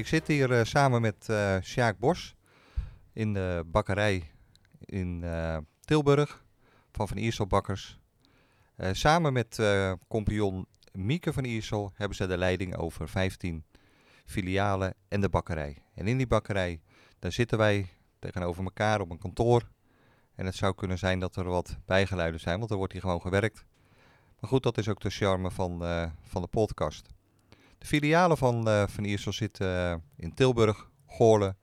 [0.00, 2.34] Ik zit hier eh, samen met eh Sjaak Bos
[3.12, 4.30] in de bakkerij
[4.84, 6.44] in eh, Tilburg
[6.92, 7.98] van Van Iersel Bakkers.
[8.92, 9.62] Samen met
[10.08, 13.64] compagnon Mieke van Iersel hebben ze de leiding over 15
[14.24, 15.82] filialen en de bakkerij.
[15.94, 16.80] En in die bakkerij,
[17.18, 17.88] daar zitten wij
[18.18, 19.68] tegenover elkaar op een kantoor.
[20.34, 23.20] En het zou kunnen zijn dat er wat bijgeluiden zijn, want er wordt hier gewoon
[23.20, 23.64] gewerkt.
[24.40, 25.78] Maar goed, dat is ook de charme van,
[26.22, 27.08] van de podcast.
[27.80, 31.56] De filialen van eh, Van Iersel zitten eh, in Tilburg, Goorlen,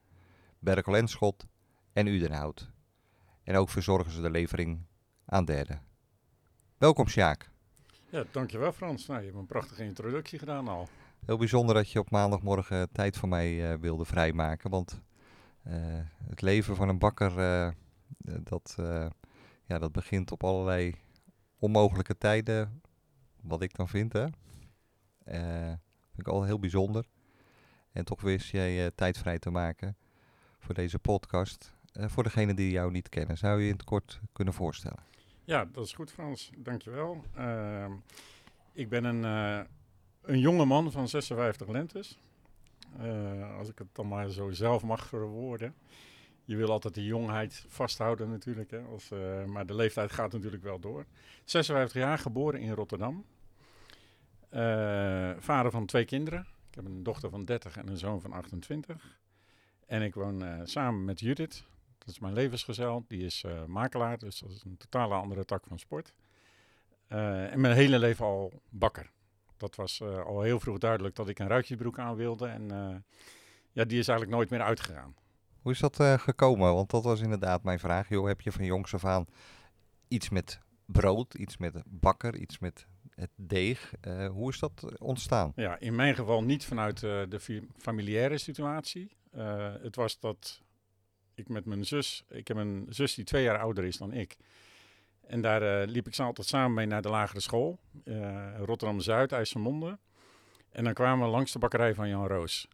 [0.60, 1.48] Berkel en Schot
[1.94, 2.72] en Udenhout.
[3.44, 4.86] En ook verzorgen ze de levering
[5.26, 5.82] aan derden.
[6.78, 7.50] Welkom Sjaak.
[8.10, 9.06] Ja, dankjewel Frans.
[9.08, 10.88] Nou, je hebt een prachtige introductie gedaan al.
[11.26, 14.70] Heel bijzonder dat je op maandagmorgen tijd voor mij eh, wilde vrijmaken.
[14.70, 15.02] Want
[15.64, 15.74] eh,
[16.30, 17.72] het leven van een bakker, eh,
[18.44, 19.08] dat, eh,
[19.66, 20.96] ja, dat begint op allerlei
[21.60, 22.82] onmogelijke tijden.
[23.42, 24.26] Wat ik dan vind, hè.
[25.24, 25.74] Eh,
[26.18, 27.06] vind ik al heel bijzonder.
[27.92, 29.98] En toch wist jij eh, tijd vrij te maken
[30.60, 31.74] voor deze podcast.
[31.92, 35.00] Eh, voor degenen die jou niet kennen, zou je je in het kort kunnen voorstellen?
[35.44, 36.52] Ja, dat is goed Frans.
[36.58, 37.24] Dankjewel.
[37.36, 37.92] Ehm
[38.74, 39.66] ik ben een, eh,
[40.22, 42.20] een jonge man van 56 lentes.
[43.58, 45.76] Als ik het dan maar zo zelf mag verwoorden.
[46.44, 48.72] Je wil altijd de jongheid vasthouden natuurlijk.
[48.72, 51.06] Hè, maar de leeftijd gaat natuurlijk wel door.
[51.44, 53.26] 56 jaar, geboren in Rotterdam.
[54.50, 56.40] Eh, vader van twee kinderen.
[56.70, 59.20] Ik heb een dochter van 30 en een zoon van 28.
[59.86, 61.64] En ik woon eh, samen met Judith.
[61.98, 63.06] Dat is mijn levensgezel.
[63.08, 66.14] Die is eh, makelaar, dus dat is een totale andere tak van sport.
[67.08, 69.12] En mijn hele leven al bakker.
[69.58, 72.48] Dat was al heel vroeg duidelijk dat ik een ruitjesbroek aan wilde.
[72.48, 72.68] En
[73.72, 75.16] ja, die is eigenlijk nooit meer uitgegaan.
[75.62, 76.74] Hoe is dat gekomen?
[76.74, 78.10] Want dat was inderdaad mijn vraag.
[78.10, 79.26] Joh, heb je van jongs af aan
[80.08, 82.88] iets met brood, iets met bakker, iets met
[83.20, 83.94] het deeg?
[84.02, 85.52] Eh, hoe is dat ontstaan?
[85.56, 89.18] Ja, in mijn geval niet vanuit eh, de familiaire situatie.
[89.32, 90.62] Eh, het was dat
[91.36, 94.38] ik met mijn zus, ik heb een zus die twee jaar ouder is dan ik.
[95.28, 99.98] En daar liep ik ze altijd samen mee naar de lagere school, eh, Rotterdam-Zuid, IJsselmonde.
[100.72, 102.68] En dan kwamen we langs de bakkerij van Jan Roos.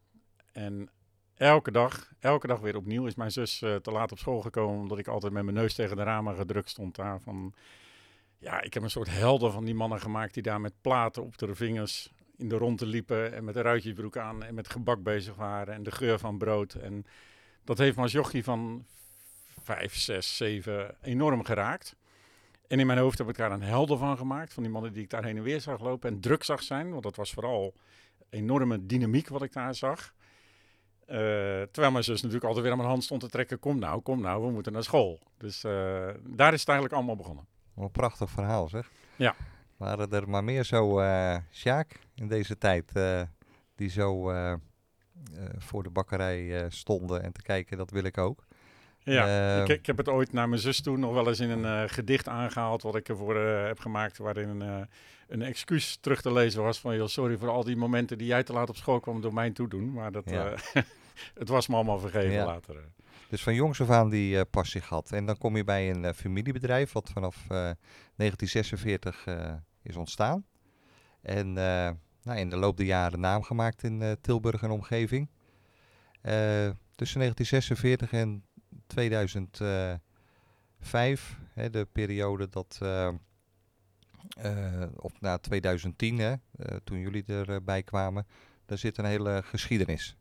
[0.52, 0.90] En
[1.36, 5.00] elke dag, elke dag weer opnieuw is mijn zus te laat op school gekomen, omdat
[5.00, 7.22] ik altijd met mijn neus tegen de ramen gedrukt stond daar.
[7.22, 7.54] Van,
[8.44, 11.38] ja, ik heb een soort helden van die mannen gemaakt die daar met platen op
[11.38, 15.36] de vingers in de ronde liepen en met een ruitjesbroek aan en met gebak bezig
[15.36, 16.74] waren en de geur van brood.
[16.74, 17.06] En
[17.64, 18.86] dat heeft me als jochie van
[19.62, 21.96] vijf, zes, zeven enorm geraakt.
[22.68, 25.04] En in mijn hoofd heb ik daar een helden van gemaakt, van die mannen die
[25.04, 27.74] ik daar heen en weer zag lopen en druk zag zijn, want dat was vooral
[28.30, 30.14] enorme dynamiek wat ik daar zag.
[31.06, 31.18] Eh,
[31.72, 34.22] terwijl mijn zus natuurlijk altijd weer aan mijn hand stond te trekken, kom nou, kom
[34.22, 35.20] nou, we moeten naar school.
[35.38, 35.72] Dus eh,
[36.24, 37.53] daar is het eigenlijk allemaal begonnen.
[37.74, 38.92] Wat een prachtig verhaal zeg.
[39.16, 39.36] Ja.
[39.78, 43.22] Waren er maar meer zo, eh Sjaak, in deze tijd, eh,
[43.76, 44.54] die zo eh,
[45.58, 48.46] voor de bakkerij stonden en te kijken, dat wil ik ook.
[49.00, 51.50] Ja, Eh, ik, ik heb het ooit naar mijn zus toe nog wel eens in
[51.50, 54.88] een gedicht aangehaald wat ik ervoor heb gemaakt, waarin een,
[55.28, 58.44] een excuus terug te lezen was van, joh, sorry voor al die momenten die jij
[58.44, 60.54] te laat op school kwam door mijn toedoen, maar dat, Ja.
[61.40, 62.46] het was me allemaal vergeven Ja.
[62.46, 62.76] later.
[63.34, 65.12] Dus van jongs af aan die eh, passie gehad.
[65.12, 70.46] En dan kom je bij een eh, familiebedrijf wat vanaf eh, 1946 eh, is ontstaan.
[71.22, 75.30] En nou, in de loop der jaren naam gemaakt in Tilburg en omgeving.
[76.96, 78.46] Tussen 1946 en
[78.88, 82.80] 2005, hè, de periode dat,
[84.96, 86.36] of na 2010, hè,
[86.84, 88.28] toen jullie erbij kwamen,
[88.66, 90.18] daar zit een hele geschiedenis.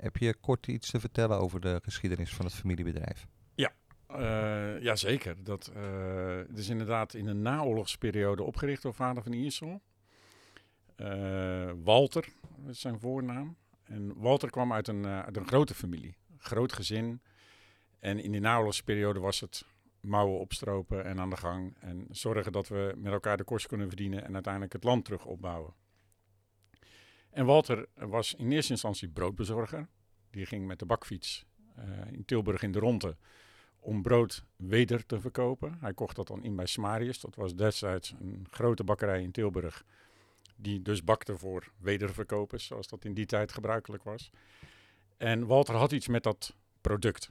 [0.00, 3.26] Heb je kort iets te vertellen over de geschiedenis van het familiebedrijf?
[4.08, 5.44] Eh, Jazeker.
[5.44, 9.80] Dat eh, het is inderdaad in de naoorlogsperiode opgericht door vader van Iersel.
[10.96, 12.28] Eh, Walter
[12.68, 13.56] is zijn voornaam.
[13.84, 17.22] En Walter kwam uit een, uit een grote familie, groot gezin.
[17.98, 19.64] En in die naoorlogsperiode was het
[20.00, 21.76] mouwen opstropen en aan de gang.
[21.80, 25.24] En zorgen dat we met elkaar de kost kunnen verdienen en uiteindelijk het land terug
[25.24, 25.74] opbouwen.
[27.30, 29.88] En Walter was in eerste instantie broodbezorger.
[30.30, 31.46] Die ging met de bakfiets
[31.76, 33.16] eh, in Tilburg in de ronde
[33.80, 35.76] om brood weder te verkopen.
[35.80, 37.20] Hij kocht dat dan in bij Smarius.
[37.20, 39.84] Dat was destijds een grote bakkerij in Tilburg.
[40.56, 44.30] Die dus bakte voor wederverkopers, zoals dat in die tijd gebruikelijk was.
[45.16, 47.30] En Walter had iets met dat product.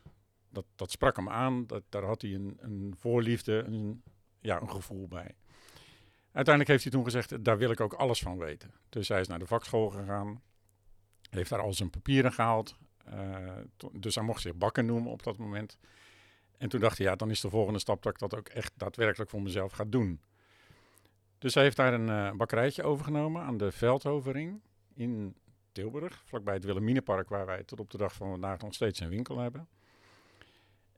[0.50, 1.68] Dat, dat sprak hem aan.
[1.68, 4.04] Dat, daar had hij een, een voorliefde, een,
[4.40, 5.36] ja, een gevoel bij.
[6.38, 8.72] Uiteindelijk heeft hij toen gezegd, daar wil ik ook alles van weten.
[8.90, 10.42] Dus hij is naar de vakschool gegaan.
[11.30, 12.76] Heeft daar al zijn papieren gehaald.
[13.14, 13.48] Uh,
[13.92, 15.78] dus hij mocht zich bakken noemen op dat moment.
[16.58, 18.72] En toen dacht hij, ja, dan is de volgende stap dat ik dat ook echt
[18.76, 20.22] daadwerkelijk voor mezelf ga doen.
[21.38, 24.62] Dus hij heeft daar een uh, bakkerijtje overgenomen aan de Veldhovering
[24.94, 25.36] in
[25.72, 29.10] Tilburg, vlakbij het Wilhelminapark, waar wij tot op de dag van vandaag nog steeds een
[29.10, 29.68] winkel hebben.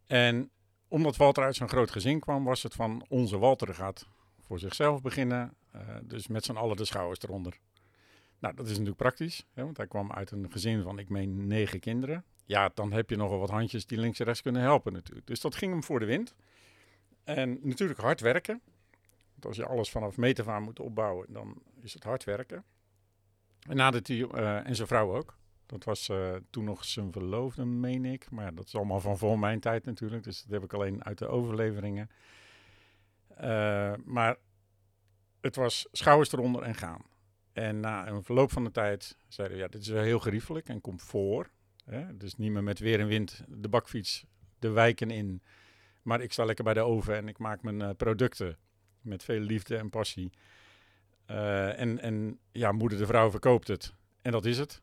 [0.07, 0.51] En
[0.87, 4.07] omdat Walter uit zo'n groot gezin kwam, was het van onze Walter gaat
[4.49, 7.59] voor zichzelf beginnen, uh, dus met z'n allen de schouders eronder.
[8.39, 11.47] Nou, dat is natuurlijk praktisch, hè, want hij kwam uit een gezin van, ik meen,
[11.47, 12.23] negen kinderen.
[12.45, 15.27] Ja, dan heb je nogal wat handjes die links en rechts kunnen helpen natuurlijk.
[15.27, 16.35] Dus dat ging hem voor de wind.
[17.23, 18.61] En natuurlijk hard werken.
[19.31, 22.63] Want als je alles vanaf meet aan moet opbouwen, dan is het hard werken.
[23.67, 25.37] En nadat hij, uh, en zijn vrouw ook.
[25.65, 28.31] Dat was uh, toen nog zijn verloofde, meen ik.
[28.31, 30.23] Maar dat is allemaal van voor mijn tijd natuurlijk.
[30.23, 32.09] Dus dat heb ik alleen uit de overleveringen.
[33.41, 34.37] Uh, maar
[35.41, 37.01] het was schouders eronder en gaan.
[37.53, 40.69] En na een verloop van de tijd zeiden we, ja, dit is wel heel geriefelijk
[40.69, 41.49] en komt voor.
[41.85, 42.17] Hè?
[42.17, 44.25] Dus niet meer met weer en wind de bakfiets
[44.59, 45.41] de wijken in.
[46.01, 48.57] Maar ik sta lekker bij de oven en ik maak mijn uh, producten
[49.01, 50.31] met veel liefde en passie.
[51.27, 53.93] Uh, en, en ja, moeder de vrouw verkoopt het.
[54.21, 54.81] En dat is het.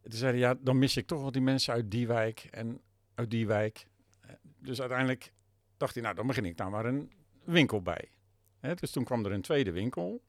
[0.00, 2.80] Toen zeiden ja, dan mis ik toch wel die mensen uit die wijk en
[3.14, 3.86] uit die wijk.
[4.58, 5.32] Dus uiteindelijk
[5.76, 7.12] dacht hij, nou, dan begin ik daar maar een
[7.44, 8.08] winkel bij.
[8.74, 10.22] Dus toen kwam er een tweede winkel.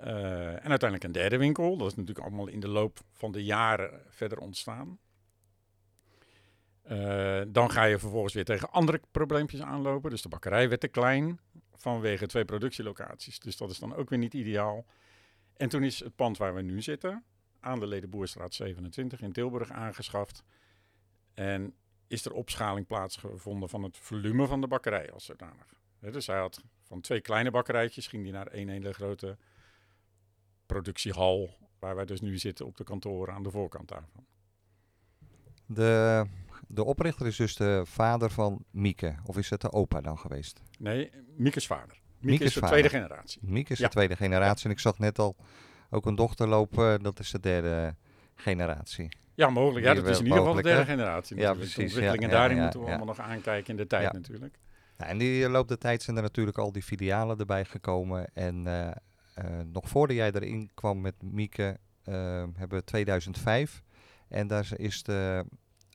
[0.00, 1.76] Uh, en uiteindelijk een derde winkel.
[1.76, 4.98] Dat is natuurlijk allemaal in de loop van de jaren verder ontstaan.
[6.90, 10.10] Uh, dan ga je vervolgens weer tegen andere probleempjes aanlopen.
[10.10, 11.40] Dus de bakkerij werd te klein
[11.74, 13.38] vanwege twee productielocaties.
[13.38, 14.86] Dus dat is dan ook weer niet ideaal.
[15.56, 17.24] En toen is het pand waar we nu zitten,
[17.60, 20.42] aan de Ledenboerstraat 27 in Tilburg, aangeschaft.
[21.34, 21.74] En
[22.06, 25.82] is er opschaling plaatsgevonden van het volume van de bakkerij als zodanig.
[26.12, 29.36] Dus hij had van twee kleine bakkerijtjes, ging die naar één hele grote
[30.66, 34.26] productiehal, waar wij dus nu zitten op de kantoren aan de voorkant daarvan.
[35.66, 36.24] De,
[36.68, 40.62] de oprichter is dus de vader van Mieke, of is het de opa dan geweest?
[40.78, 42.02] Nee, Mieke's vader.
[42.18, 42.76] Mieke, is de vader.
[42.76, 43.40] tweede generatie.
[43.44, 43.84] Mieke is ja.
[43.84, 45.36] de tweede generatie en ik zag net al
[45.90, 47.96] ook een dochter lopen, dat is de derde
[48.34, 49.08] generatie.
[49.34, 49.86] Ja, mogelijk.
[49.86, 51.36] Ja, dat is in ieder geval de derde generatie.
[51.36, 51.74] Ja, precies.
[51.74, 54.58] De ontwikkelingen ja, daarin moeten we allemaal nog aankijken in de tijd natuurlijk.
[55.04, 58.26] Ja, en die loop de tijd zijn er natuurlijk al die filialen erbij gekomen.
[58.34, 62.14] En uh, uh, nog voordat jij erin kwam met Mieke, uh,
[62.54, 63.82] hebben we 2005.
[64.28, 65.44] En daar is de,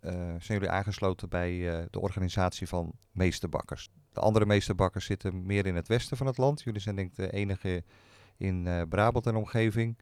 [0.02, 1.60] zijn jullie aangesloten bij
[1.90, 3.90] de organisatie van meesterbakkers.
[4.12, 6.62] De andere meesterbakkers zitten meer in het westen van het land.
[6.62, 7.84] Jullie zijn denk ik de enige
[8.38, 9.98] in Brabant en omgeving.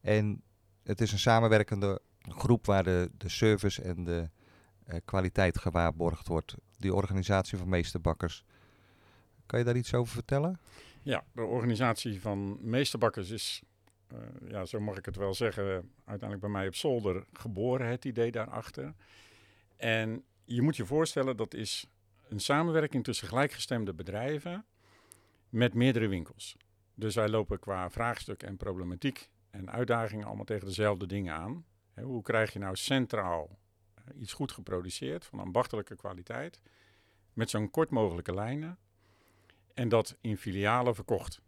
[0.00, 0.42] En
[0.82, 4.30] het is een samenwerkende groep waar de, de service en de
[5.04, 6.54] kwaliteit gewaarborgd wordt.
[6.76, 8.44] Die organisatie van meesterbakkers.
[9.48, 10.60] Kan je daar iets over vertellen?
[11.02, 13.62] Ja, de organisatie van meesterbakkers is,
[14.12, 14.18] uh,
[14.48, 15.64] ja, zo mag ik het wel zeggen,
[16.04, 18.94] uiteindelijk bij mij op zolder geboren, het idee daarachter.
[19.76, 21.86] En je moet je voorstellen, dat is
[22.28, 24.64] een samenwerking tussen gelijkgestemde bedrijven
[25.48, 26.56] met meerdere winkels.
[26.94, 31.64] Dus wij lopen qua vraagstuk en problematiek en uitdagingen allemaal tegen dezelfde dingen aan.
[32.02, 33.58] hoe krijg je nou centraal
[33.94, 36.60] eh, iets goed geproduceerd van ambachtelijke kwaliteit
[37.32, 38.78] met zo'n kort mogelijke lijnen
[39.78, 41.40] en dat in filialen verkocht.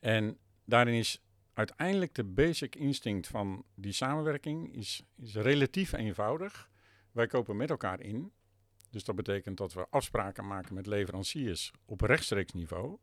[0.00, 1.22] En daarin is
[1.52, 6.70] uiteindelijk de basic instinct van die samenwerking is, is relatief eenvoudig.
[7.12, 8.32] Wij kopen met elkaar in.
[8.90, 12.96] Dus dat betekent dat we afspraken maken met leveranciers op rechtstreeks niveau.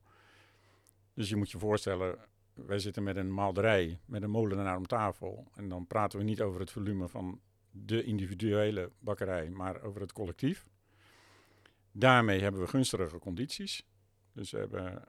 [1.14, 2.18] Dus je moet je voorstellen,
[2.54, 5.48] wij zitten met een maalderij, met een molenaar om tafel.
[5.54, 10.14] En dan praten we niet over het volume van de individuele bakkerij, maar over het
[10.14, 10.66] collectief.
[11.98, 13.86] Daarmee hebben we gunstige condities.
[14.34, 15.04] Dus we hebben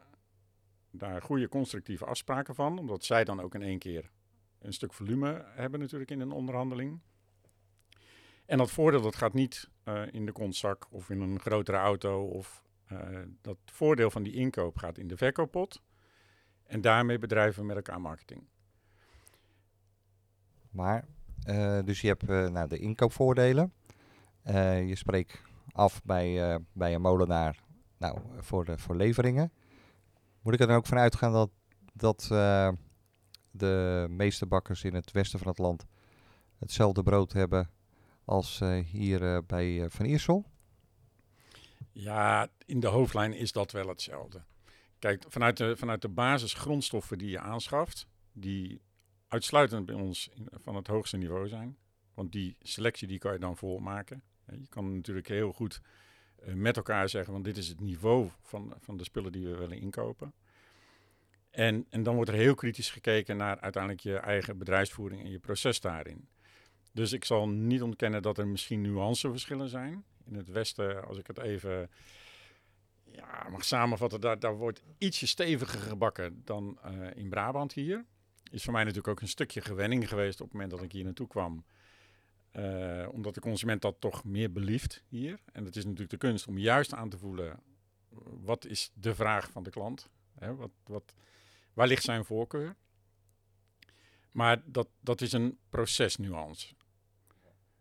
[0.91, 4.11] daar goede constructieve afspraken van, omdat zij dan ook in één keer
[4.59, 7.01] een stuk volume hebben natuurlijk in een onderhandeling.
[8.45, 12.25] En dat voordeel dat gaat niet uh, in de kontzak of in een grotere auto.
[12.25, 12.63] Of,
[12.93, 15.83] uh, dat voordeel van die inkoop gaat in de verkooppot.
[16.67, 18.45] En daarmee bedrijven we met elkaar marketing.
[20.71, 21.05] Maar,
[21.49, 23.73] uh, dus je hebt nou, de inkoopvoordelen.
[24.87, 25.43] je spreekt
[25.77, 27.61] af bij, uh, bij een molenaar
[27.99, 29.53] nou, voor, voor leveringen.
[30.43, 31.51] Moet ik er dan ook van uitgaan dat,
[31.93, 32.69] dat uh,
[33.51, 35.87] de meeste bakkers in het westen van het land
[36.59, 37.71] hetzelfde brood hebben
[38.25, 40.45] als hier bij Van Iersel?
[41.93, 44.45] Ja, in de hoofdlijn is dat wel hetzelfde.
[44.99, 48.81] Kijk, vanuit de, vanuit de basisgrondstoffen die je aanschaft, die
[49.29, 51.77] uitsluitend bij ons van het hoogste niveau zijn.
[52.15, 54.23] Want die selectie die kan je dan volmaken.
[54.51, 55.81] Je kan natuurlijk heel goed
[56.47, 59.57] uh, met elkaar zeggen, want dit is het niveau van, van de spullen die we
[59.57, 60.33] willen inkopen.
[61.51, 65.39] En, en dan wordt er heel kritisch gekeken naar uiteindelijk je eigen bedrijfsvoering en je
[65.39, 66.29] proces daarin.
[66.93, 70.05] Dus ik zal niet ontkennen dat er misschien nuanceverschillen zijn.
[70.25, 71.91] In het Westen, als ik het even
[73.05, 78.05] ja, mag samenvatten, daar, daar wordt ietsje steviger gebakken dan uh, in Brabant hier.
[78.51, 81.05] Is voor mij natuurlijk ook een stukje gewenning geweest op het moment dat ik hier
[81.05, 81.65] naartoe kwam.
[82.59, 85.41] Uh, omdat de consument dat toch meer belieft hier.
[85.53, 87.61] En het is natuurlijk de kunst om juist aan te voelen,
[88.25, 90.09] wat is de vraag van de klant?
[90.35, 91.15] Hè, wat, wat,
[91.73, 92.77] waar ligt zijn voorkeur?
[94.31, 96.75] Maar dat, dat is een procesnuance.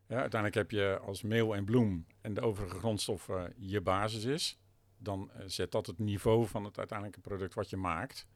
[0.08, 4.60] Ja, uiteindelijk heb je als meel en bloem en de overige grondstoffen je basis is.
[4.98, 8.28] Dan uh, zet dat het niveau van het uiteindelijke product wat je maakt.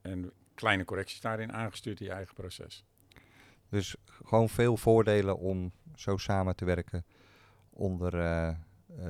[0.00, 2.84] En kleine correcties daarin aangestuurd in je eigen proces.
[3.68, 7.04] Dus gewoon veel voordelen om zo samen te werken
[7.70, 8.54] onder uh,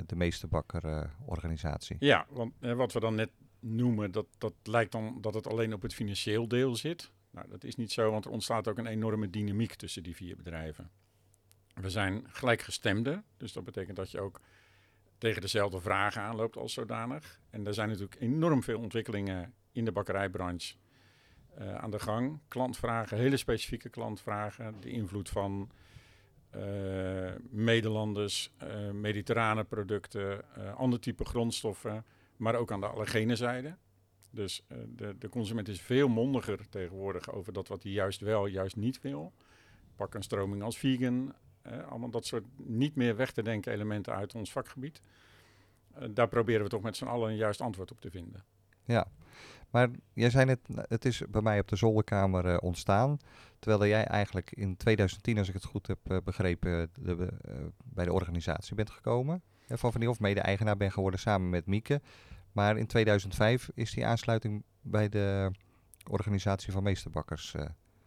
[0.06, 1.96] de meesterbakkerorganisatie.
[2.00, 5.72] Uh, ja, want wat we dan net noemen, dat, dat lijkt dan dat het alleen
[5.72, 7.10] op het financieel deel zit.
[7.30, 10.36] Nou, dat is niet zo, want er ontstaat ook een enorme dynamiek tussen die vier
[10.36, 10.90] bedrijven.
[11.74, 14.40] We zijn gelijkgestemden, dus dat betekent dat je ook
[15.18, 17.40] tegen dezelfde vragen aanloopt als zodanig.
[17.50, 20.74] En er zijn natuurlijk enorm veel ontwikkelingen in de bakkerijbranche
[21.60, 22.38] uh, aan de gang.
[22.48, 24.74] Klantvragen, hele specifieke klantvragen.
[24.80, 25.70] De invloed van
[26.56, 30.44] uh, Nederlanders, uh, mediterrane producten,
[30.76, 32.04] ander type grondstoffen,
[32.36, 33.76] maar ook aan de allergene zijde.
[34.30, 34.64] Dus
[34.96, 39.00] de, de consument is veel mondiger tegenwoordig over dat wat hij juist wel, juist niet
[39.00, 39.32] wil.
[39.96, 41.34] Pak een stroming als vegan,
[41.88, 45.02] allemaal dat soort niet meer weg te denken elementen uit ons vakgebied.
[46.10, 48.44] daar proberen we toch met z'n allen een juist antwoord op te vinden.
[48.84, 49.06] Ja,
[49.70, 53.18] maar jij zei net, het is bij mij op de zolderkamer uh, ontstaan.
[53.58, 57.16] Terwijl jij eigenlijk in 2010, als ik het goed heb uh, begrepen, de,
[57.48, 59.42] uh, bij de organisatie bent gekomen.
[59.68, 62.00] van Van of mede-eigenaar ben geworden samen met Mieke.
[62.52, 65.50] Maar in 2005 is die aansluiting bij de
[66.10, 67.54] organisatie van meesterbakkers.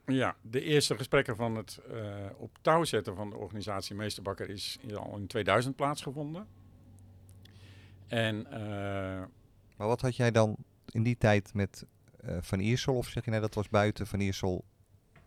[0.05, 1.81] Ja, de eerste gesprekken van het
[2.37, 6.47] op touw zetten van de organisatie Meesterbakker is al in 2000 plaatsgevonden.
[8.07, 8.47] En,
[9.77, 10.57] maar wat had jij dan
[10.93, 11.85] in die tijd met
[12.25, 12.95] uh, Van Iersel?
[12.95, 14.65] Of zeg je nee, dat was buiten Van Iersel?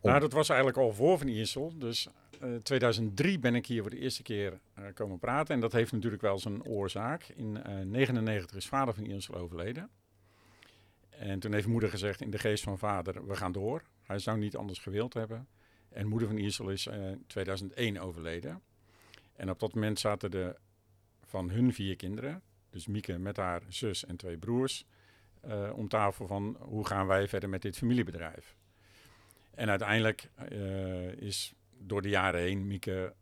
[0.01, 1.77] Nou, dat was eigenlijk al voor Van Iersel.
[1.77, 2.07] Dus
[2.43, 5.55] uh, eh, 2003 ben ik hier voor de eerste keer uh, komen praten.
[5.55, 7.23] En dat heeft natuurlijk wel zijn oorzaak.
[7.23, 9.89] In 1999 is vader van Iersel overleden.
[11.09, 13.83] En toen heeft moeder gezegd in de geest van vader, we gaan door.
[14.01, 15.47] Hij zou niet anders gewild hebben.
[15.89, 18.61] En moeder van Iersel is in 2001 overleden.
[19.35, 20.55] En op dat moment zaten de
[21.25, 24.85] van hun vier kinderen, dus Mieke met haar zus en twee broers,
[25.47, 28.55] uh, om tafel van hoe gaan wij verder met dit familiebedrijf.
[29.55, 33.13] En uiteindelijk uh, is door de jaren heen Mieke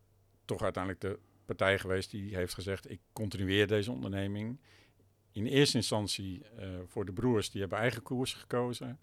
[0.45, 4.59] toch uiteindelijk de partij geweest die heeft gezegd: ik continueer deze onderneming.
[5.31, 8.99] In eerste instantie uh, voor de broers, die hebben eigen koers gekozen.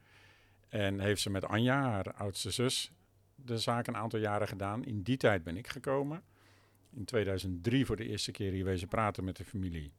[0.68, 2.92] En heeft ze met Anja, haar oudste zus,
[3.34, 4.84] de zaak een aantal jaren gedaan.
[4.84, 6.22] In die tijd ben ik gekomen.
[6.90, 9.92] In 2003 voor de eerste keer hier wezen praten met de familie.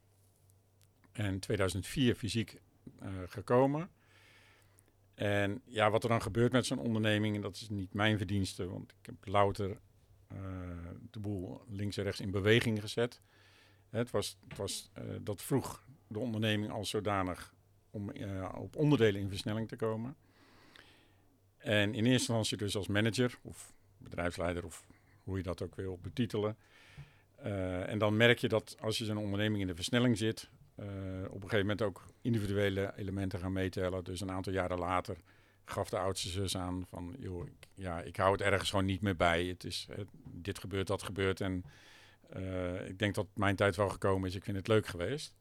[1.12, 2.62] En 2004 fysiek
[3.26, 3.90] gekomen.
[5.22, 8.68] En ja, wat er dan gebeurt met zo'n onderneming, en dat is niet mijn verdienste,
[8.70, 10.38] want ik heb louter uh,
[11.12, 13.22] de boel links en rechts in beweging gezet.
[13.90, 17.54] Het was, het was uh, dat vroeg de onderneming als zodanig
[17.90, 18.12] om
[18.56, 20.16] op onderdelen in versnelling te komen.
[21.58, 24.86] En in eerste instantie dus als manager of bedrijfsleider of
[25.24, 26.58] hoe je dat ook wil betitelen.
[27.86, 30.50] en dan merk je dat als je zo'n onderneming in de versnelling zit,
[31.30, 34.04] op een gegeven moment ook individuele elementen gaan meetellen.
[34.04, 35.18] Dus een aantal jaren later
[35.66, 39.02] gaf de oudste zus aan van, joh, ik, ja, ik hou het ergens gewoon niet
[39.02, 39.46] meer bij.
[39.46, 41.64] Het is, het, dit gebeurt, dat gebeurt en
[42.38, 44.36] uh, ik denk dat mijn tijd wel gekomen is.
[44.36, 45.36] Ik vind het leuk geweest.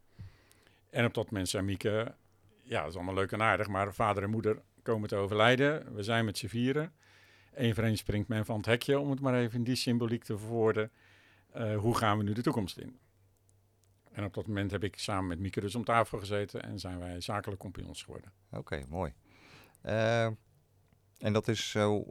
[0.90, 2.14] En op dat moment zei Mieke,
[2.62, 5.94] ja, dat is allemaal leuk en aardig, maar vader en moeder komen te overlijden.
[5.94, 6.92] We zijn met z'n vieren.
[7.54, 10.24] Eén voor één springt men van het hekje, om het maar even in die symboliek
[10.24, 10.90] te verwoorden.
[11.76, 12.98] Hoe gaan we nu de toekomst in?
[14.12, 16.98] En op dat moment heb ik samen met Mieke dus om tafel gezeten en zijn
[16.98, 18.32] wij zakelijk compagnons geworden.
[18.50, 19.12] Oké, mooi.
[19.84, 20.24] Uh,
[21.18, 22.06] en dat is zo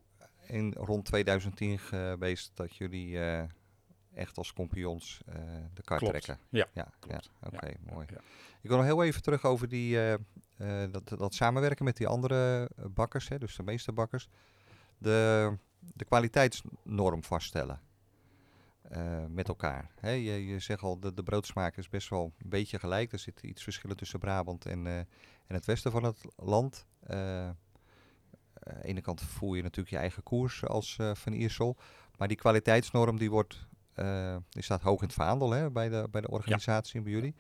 [0.48, 3.44] in rond 2010 geweest dat jullie uh,
[4.14, 5.36] echt als compagnons uh,
[5.74, 6.06] de klopt.
[6.06, 6.40] trekken.
[6.50, 7.22] Ja, ja, ja.
[7.44, 8.08] oké, ja, mooi.
[8.10, 8.22] ja.
[8.62, 10.18] Ik wil nog heel even terug over die,
[10.92, 14.30] dat, dat samenwerken met die andere bakkers, hè, dus de meeste bakkers.
[14.98, 17.82] De, de kwaliteitsnorm vaststellen.
[18.90, 19.92] Eh, met elkaar?
[20.02, 23.12] Je, je zegt al, de, de broodsmaak is best wel een beetje gelijk.
[23.12, 26.86] Er zit iets verschillen tussen Brabant en, eh, en het westen van het land.
[27.00, 27.58] Eh, aan
[28.82, 31.78] de ene kant voer je natuurlijk je eigen koers als Van Iersel.
[32.18, 33.68] Maar die kwaliteitsnorm die wordt,
[34.50, 37.36] die staat hoog in het vaandel hè, bij, de, bij de organisatie en bij jullie.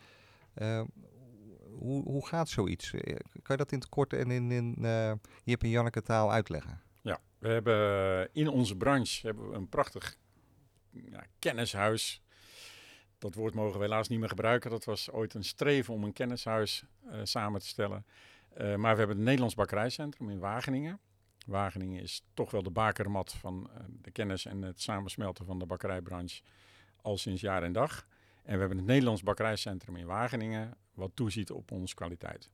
[1.77, 2.91] Hoe, hoe gaat zoiets?
[2.91, 5.12] Kan je dat in het kort en in, in uh,
[5.44, 6.82] Jip en Janneke taal uitleggen?
[7.01, 10.18] Ja, we hebben in onze branche hebben we een prachtig
[11.39, 12.22] kennishuis.
[13.17, 14.69] Dat woord mogen we helaas niet meer gebruiken.
[14.69, 18.05] Dat was ooit een streven om een kennishuis uh, samen te stellen.
[18.58, 21.00] Uh, maar we hebben het Nederlands Bakkerijcentrum in Wageningen.
[21.46, 25.65] Wageningen is toch wel de bakermat van uh, de kennis en het samensmelten van de
[25.65, 26.41] bakkerijbranche
[27.01, 28.08] al sinds jaar en dag.
[28.43, 32.50] En we hebben het Nederlands Bakkerijcentrum in Wageningen, wat toeziet op onze kwaliteit.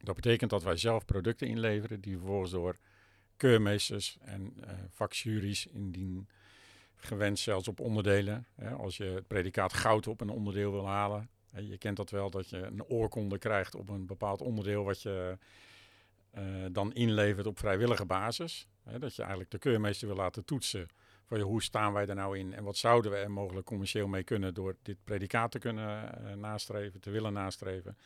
[0.00, 2.78] Dat betekent dat wij zelf producten inleveren die vervolgens door
[3.36, 4.54] keurmeesters en
[4.90, 6.28] vakjuries indien
[7.04, 8.46] gewenst zelfs op onderdelen.
[8.54, 11.28] Hè, als je het predicaat goud op een onderdeel wil halen.
[11.50, 15.02] Hè, je kent dat wel, dat je een oorkonde krijgt op een bepaald onderdeel wat
[15.02, 15.38] je
[16.38, 16.42] uh,
[16.72, 18.68] dan inlevert op vrijwillige basis.
[18.82, 20.88] Hè, dat je eigenlijk de keurmeester wil laten toetsen
[21.24, 24.08] van je, hoe staan wij er nou in en wat zouden we er mogelijk commercieel
[24.08, 27.96] mee kunnen door dit predicaat te kunnen uh, nastreven, te willen nastreven.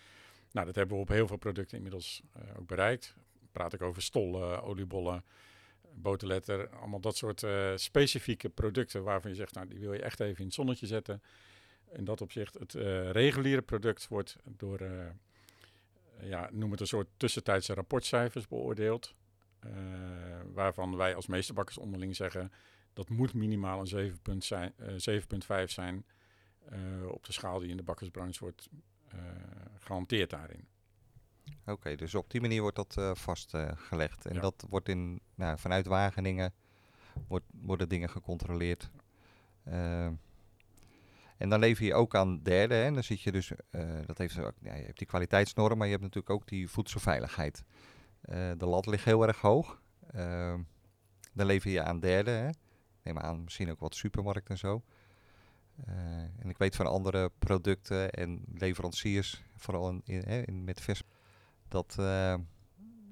[0.52, 3.14] Nou, dat hebben we op heel veel producten inmiddels uh, ook bereikt.
[3.52, 5.24] Praat ik over stollen, oliebollen,
[5.96, 10.20] boterletter, allemaal dat soort uh, specifieke producten waarvan je zegt, nou die wil je echt
[10.20, 11.22] even in het zonnetje zetten.
[11.92, 15.06] In dat opzicht, het uh, reguliere product wordt door, uh,
[16.20, 19.14] ja, noem het een soort tussentijdse rapportcijfers beoordeeld.
[20.52, 22.52] Waarvan wij als meesterbakkers onderling zeggen,
[22.92, 24.72] dat moet minimaal een 7,5 zijn,
[25.66, 26.04] zijn
[27.08, 28.68] op de schaal die in de bakkersbranche wordt
[29.78, 30.68] gehanteerd daarin.
[31.46, 34.26] Oké, okay, dus op die manier wordt dat uh, vastgelegd.
[34.26, 34.40] En ja.
[34.40, 36.54] dat wordt in, nou, vanuit Wageningen
[37.28, 38.90] wordt, worden dingen gecontroleerd.
[39.68, 40.04] Uh,
[41.36, 42.84] en dan lever je ook aan derden.
[42.84, 43.52] En dan zit je dus,
[44.06, 47.64] dat heeft, ja, je hebt die kwaliteitsnorm, maar je hebt natuurlijk ook die voedselveiligheid.
[48.56, 49.82] de lat ligt heel erg hoog.
[51.32, 52.34] dan lever je aan derden.
[52.34, 52.50] Hè.
[53.02, 54.82] Neem aan, misschien ook wat supermarkt en zo.
[56.38, 61.02] en ik weet van andere producten en leveranciers, vooral in, in, in met vers
[61.68, 62.34] dat, uh,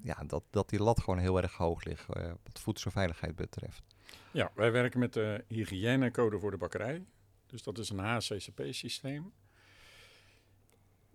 [0.01, 3.83] ja, dat, dat die lat gewoon heel erg hoog ligt uh, wat voedselveiligheid betreft.
[4.31, 7.05] Ja, wij werken met de hygiënecode voor de bakkerij.
[7.45, 9.33] Dus dat is een HCCP-systeem.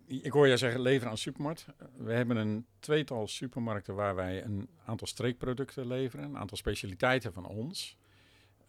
[0.05, 1.65] Ik hoor jij zeggen leveren aan supermarkt.
[1.97, 7.45] We hebben een tweetal supermarkten waar wij een aantal streekproducten leveren, een aantal specialiteiten van
[7.45, 7.97] ons.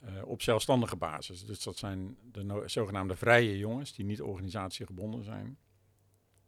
[0.04, 1.44] Uh, op zelfstandige basis.
[1.44, 5.58] Dus dat zijn de zogenaamde vrije jongens, die niet organisatiegebonden zijn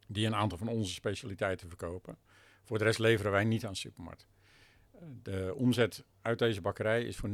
[0.07, 2.17] die een aantal van onze specialiteiten verkopen.
[2.63, 4.27] Voor de rest leveren wij niet aan supermarkt.
[5.23, 7.33] De omzet uit deze bakkerij is voor 90%,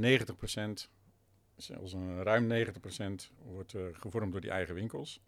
[1.55, 5.21] zelfs een ruim 90%, wordt uh, gevormd door die eigen winkels.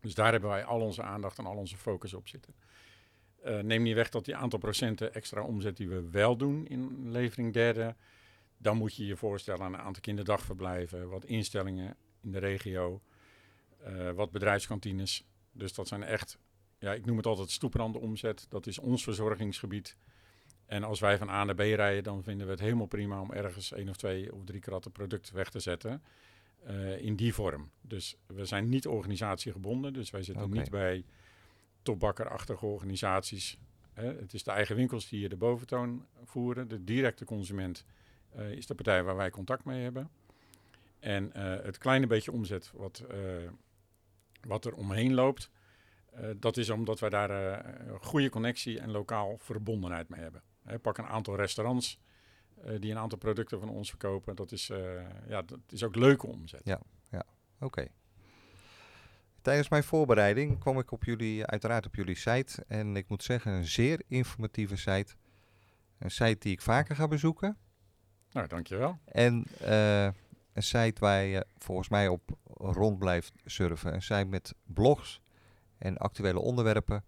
[0.00, 2.54] Dus daar hebben wij al onze aandacht en al onze focus op zitten.
[3.44, 7.10] Uh, neem niet weg dat die aantal procenten extra omzet die we wel doen in
[7.10, 7.96] levering derde,
[8.56, 13.02] dan moet je je voorstellen aan een aantal kinderdagverblijven, wat instellingen in de regio,
[13.86, 15.24] uh, wat bedrijfskantines.
[15.52, 16.38] Dus dat zijn echt,
[16.78, 18.46] ja, ik noem het altijd stoepranden omzet.
[18.48, 19.96] Dat is ons verzorgingsgebied.
[20.66, 23.32] En als wij van A naar B rijden, dan vinden we het helemaal prima om
[23.32, 26.02] ergens één of twee of drie kratten product weg te zetten.
[26.68, 27.70] Uh, in die vorm.
[27.80, 29.92] Dus we zijn niet organisatiegebonden.
[29.92, 30.58] Dus wij zitten okay.
[30.58, 31.04] niet bij
[31.82, 33.58] topbakkerachtige organisaties.
[33.92, 34.14] Hè.
[34.14, 36.68] Het is de eigen winkels die hier de boventoon voeren.
[36.68, 37.84] De directe consument
[38.36, 40.10] uh, is de partij waar wij contact mee hebben.
[40.98, 43.04] En uh, het kleine beetje omzet wat
[44.46, 45.50] wat er omheen loopt,
[46.14, 50.42] uh, dat is omdat wij daar uh, een goede connectie en lokaal verbondenheid mee hebben.
[50.62, 51.98] Hè, pak een aantal restaurants
[52.64, 54.36] uh, die een aantal producten van ons verkopen.
[54.36, 54.66] Dat is,
[55.28, 56.60] ja, dat is ook leuke omzet.
[56.64, 57.24] Ja, ja.
[57.54, 57.64] oké.
[57.64, 57.90] Okay.
[59.42, 62.64] Tijdens mijn voorbereiding kwam ik op jullie, uiteraard op jullie site.
[62.68, 65.14] En ik moet zeggen, een zeer informatieve site.
[65.98, 67.56] Een site die ik vaker ga bezoeken.
[68.32, 68.98] Nou, dankjewel.
[69.04, 69.44] En
[70.54, 72.22] site waar je volgens mij op
[72.56, 73.94] rond blijft surfen.
[73.94, 75.20] Een site met blogs
[75.78, 77.04] en actuele onderwerpen.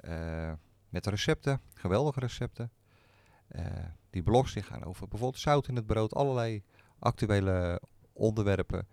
[0.00, 0.52] Uh,
[0.88, 2.70] met recepten, geweldige recepten.
[3.56, 3.62] Uh,
[4.10, 6.62] die blogs die gaan over bijvoorbeeld zout in het brood, allerlei
[6.98, 7.80] actuele
[8.12, 8.88] onderwerpen.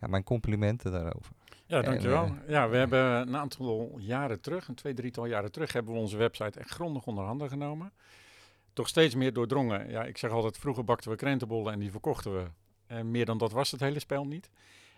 [0.00, 1.32] Ja, mijn complimenten daarover.
[1.66, 2.24] Ja, dankjewel.
[2.24, 5.92] En, uh, ja, we hebben een aantal jaren terug, een twee, drietal jaren terug, hebben
[5.94, 7.92] we onze website echt grondig onder handen genomen.
[8.72, 9.90] Toch steeds meer doordrongen.
[9.90, 12.50] Ja, ik zeg altijd, vroeger bakten we krentenbollen en die verkochten we
[13.02, 14.50] meer dan dat was het hele spel niet.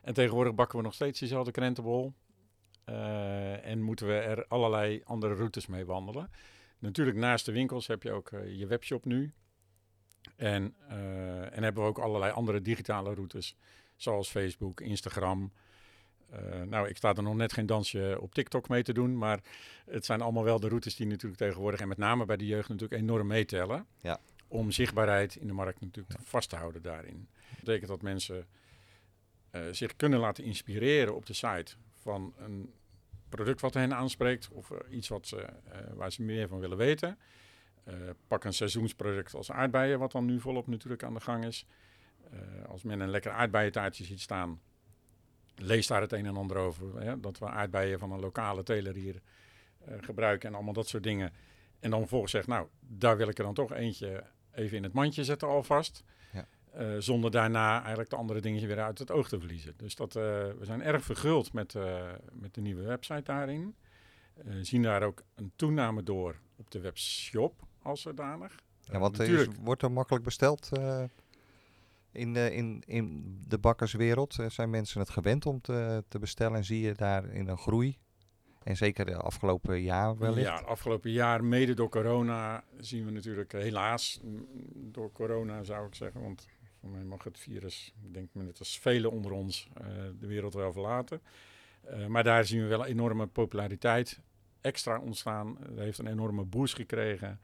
[0.02, 2.12] En tegenwoordig bakken we nog steeds diezelfde krentenbol.
[2.88, 6.30] Uh, en moeten we er allerlei andere routes mee wandelen.
[6.78, 9.32] Natuurlijk naast de winkels heb je ook uh, je webshop nu.
[10.36, 10.74] En,
[11.50, 13.56] en hebben we ook allerlei andere digitale routes.
[13.96, 15.52] zoals Facebook, Instagram.
[16.64, 19.40] Nou, ik sta er nog net geen dansje op TikTok mee te doen, maar
[19.86, 22.68] het zijn allemaal wel de routes die natuurlijk tegenwoordig en met name bij de jeugd
[22.68, 23.86] natuurlijk enorm meetellen.
[24.00, 24.18] Ja.
[24.48, 27.28] Om zichtbaarheid in de markt natuurlijk vast te houden daarin.
[27.50, 28.46] Dat betekent dat mensen
[29.52, 32.72] uh, zich kunnen laten inspireren op de site van een
[33.28, 35.46] product wat hen aanspreekt of uh, iets wat ze,
[35.94, 37.18] waar ze meer van willen weten.
[38.26, 41.66] pak een seizoensproduct als aardbeien, wat dan nu volop natuurlijk aan de gang is.
[42.68, 44.60] als men een lekker aardbeientaartje ziet staan,
[45.54, 47.00] lees daar het een en ander over.
[47.00, 47.20] Hè?
[47.20, 49.20] Dat we aardbeien van een lokale teler hier
[50.00, 51.32] gebruiken en allemaal dat soort dingen.
[51.80, 54.92] En dan vervolgens zegt, nou, daar wil ik er dan toch eentje even in het
[54.92, 56.04] mandje zetten alvast.
[56.78, 59.74] Uh, zonder daarna eigenlijk de andere dingen weer uit het oog te verliezen.
[59.76, 60.22] Dus dat, uh,
[60.58, 61.74] we zijn erg verguld met,
[62.32, 63.74] met de nieuwe website daarin.
[64.60, 68.54] zien daar ook een toename door op de webshop als zodanig.
[68.80, 70.70] Ja, want is, wordt er makkelijk besteld?
[72.16, 74.38] in de, in, in de bakkerswereld?
[74.38, 77.98] Eh, zijn mensen het gewend om te, te bestellen en zie je daarin een groei?
[78.62, 80.46] En zeker de afgelopen jaar wellicht?
[80.46, 84.20] Ja, afgelopen jaar, mede door corona, zien we natuurlijk helaas,
[84.74, 86.46] door corona zou ik zeggen, want
[86.86, 89.86] voor mij mag het virus, ik denk net als velen onder ons, uh,
[90.18, 91.20] de wereld wel verlaten.
[91.90, 94.20] Uh, maar daar zien we wel enorme populariteit
[94.60, 95.56] extra ontstaan.
[95.60, 97.40] Dat heeft een enorme boost gekregen.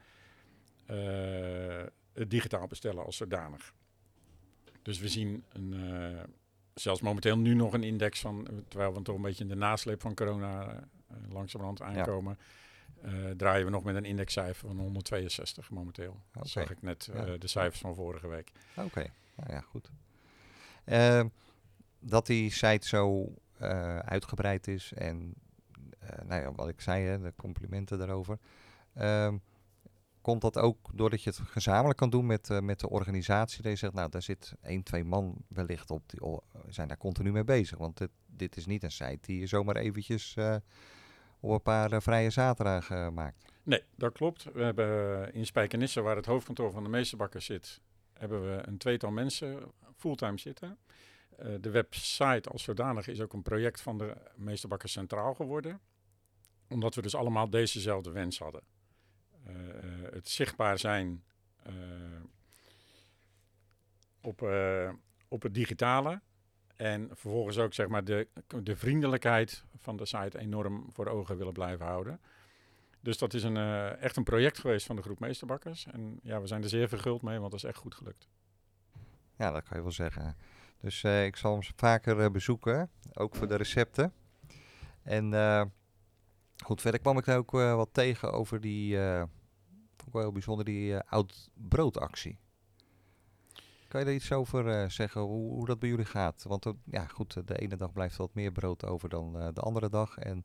[0.91, 3.75] Uh, het digitaal bestellen als zodanig.
[4.83, 5.75] Dus we zien een,
[6.75, 10.01] zelfs momenteel nu nog een index van, terwijl we toch een beetje in de nasleep
[10.01, 10.85] van corona
[11.29, 12.39] langzamerhand aankomen.
[13.03, 13.11] Ja.
[13.13, 16.11] Uh, draaien we nog met een indexcijfer van 162 momenteel.
[16.11, 16.23] Okay.
[16.33, 17.37] Dat zag ik net ja.
[17.37, 18.53] de cijfers van vorige week.
[18.77, 19.11] Oké, okay.
[19.35, 19.91] Nou ja, goed.
[22.01, 23.35] dat die site zo
[24.05, 25.35] uitgebreid is en
[26.27, 28.39] nou ja, wat ik zei, hè, de complimenten daarover.
[28.95, 29.37] Ehm,
[30.21, 33.69] komt dat ook doordat je het gezamenlijk kan doen met, uh, met de organisatie?
[33.69, 37.33] Je zegt, nou, daar zit één, twee man wellicht op, die oh, zijn daar continu
[37.33, 37.79] mee bezig.
[37.79, 40.57] Want dit, dit is niet een site die je zomaar eventjes uh,
[41.41, 43.53] op een paar uh, vrije zaterdagen maakt.
[43.63, 44.45] Nee, dat klopt.
[44.53, 47.81] We hebben in Spijkenisse, waar het hoofdkantoor van de meesterbakker zit,
[48.23, 50.79] hebben we een tweetal mensen fulltime zitten.
[51.61, 55.81] de website als zodanig is ook een project van de meesterbakker Centraal geworden.
[56.69, 58.63] Omdat we dus allemaal dezezelfde wens hadden.
[59.49, 59.55] Uh,
[60.13, 61.25] het zichtbaar zijn
[61.67, 61.75] uh,
[64.21, 64.49] op,
[65.29, 66.21] op het digitale.
[66.77, 68.29] En vervolgens ook zeg maar de,
[68.63, 72.21] de vriendelijkheid van de site enorm voor ogen willen blijven houden.
[73.03, 73.57] Dus dat is een,
[73.99, 75.87] echt een project geweest van de groep Meesterbakkers.
[75.87, 78.29] En ja, we zijn er zeer verguld mee, want dat is echt goed gelukt.
[79.37, 80.37] Ja, dat kan je wel zeggen.
[80.81, 84.13] Dus ik zal hem vaker bezoeken, ook voor de recepten.
[85.03, 85.33] En
[86.63, 90.65] Goed, verder kwam ik ook uh, wat tegen over die, vond ik wel heel bijzonder,
[90.65, 92.39] die oud broodactie.
[93.89, 96.43] Kan je daar iets over zeggen, hoe, hoe, dat bij jullie gaat?
[96.43, 100.19] Want ja, goed, de ene dag blijft wat meer brood over dan de andere dag.
[100.19, 100.45] En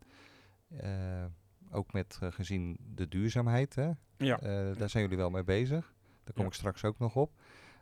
[1.71, 3.91] ook met gezien de duurzaamheid, hè?
[4.17, 4.37] Ja.
[4.73, 5.93] daar zijn jullie wel mee bezig.
[6.23, 6.49] Daar kom ja.
[6.49, 7.31] ik straks ook nog op.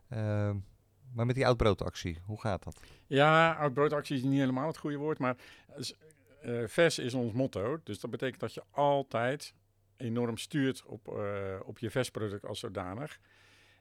[0.09, 0.57] Ehm,
[1.13, 2.79] maar met die oud-broodactie, hoe gaat dat?
[3.07, 5.35] Ja, oud-broodactie is niet helemaal het goede woord, maar
[6.45, 7.79] uh, vers is ons motto.
[7.83, 9.53] Dus dat betekent dat je altijd
[9.97, 11.07] enorm stuurt op,
[11.63, 13.19] op je versproduct als zodanig.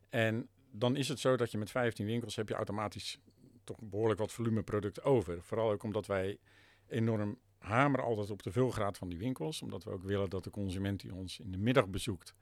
[0.09, 3.19] En dan is het zo dat je met 15 winkels heb je automatisch
[3.65, 5.43] toch behoorlijk wat volumeproduct over.
[5.43, 6.39] Vooral ook omdat wij
[6.87, 9.63] enorm hameren altijd op de vulgraad van die winkels.
[9.63, 12.35] Omdat we ook willen dat de consument die ons in de middag bezoekt...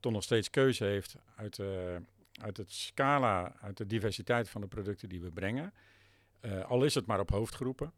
[0.00, 1.96] toch nog steeds keuze heeft uit, uh,
[2.32, 5.72] uit het scala, uit de diversiteit van de producten die we brengen.
[6.40, 7.92] Uh, al is het maar op hoofdgroepen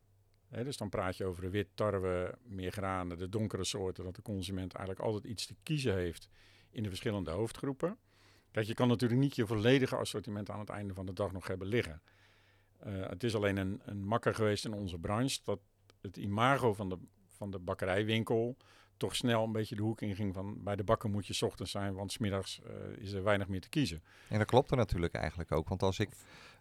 [0.50, 4.22] dus dan praat je over de wit, tarwe, meer granen, de donkere soorten, dat de
[4.22, 6.28] consument eigenlijk altijd iets te kiezen heeft
[6.70, 7.98] in de verschillende hoofdgroepen.
[8.50, 11.46] Kijk, je kan natuurlijk niet je volledige assortiment aan het einde van de dag nog
[11.46, 12.02] hebben liggen.
[12.86, 15.60] Uh, het is alleen een, een makker geweest in onze branche dat
[16.02, 18.56] het imago van de, van de bakkerijwinkel
[18.96, 21.94] toch snel een beetje de hoek inging van bij de bakker moet je ochtends zijn,
[21.94, 24.02] want smiddags uh, is er weinig meer te kiezen.
[24.28, 26.10] En dat klopt er natuurlijk eigenlijk ook, want als ik...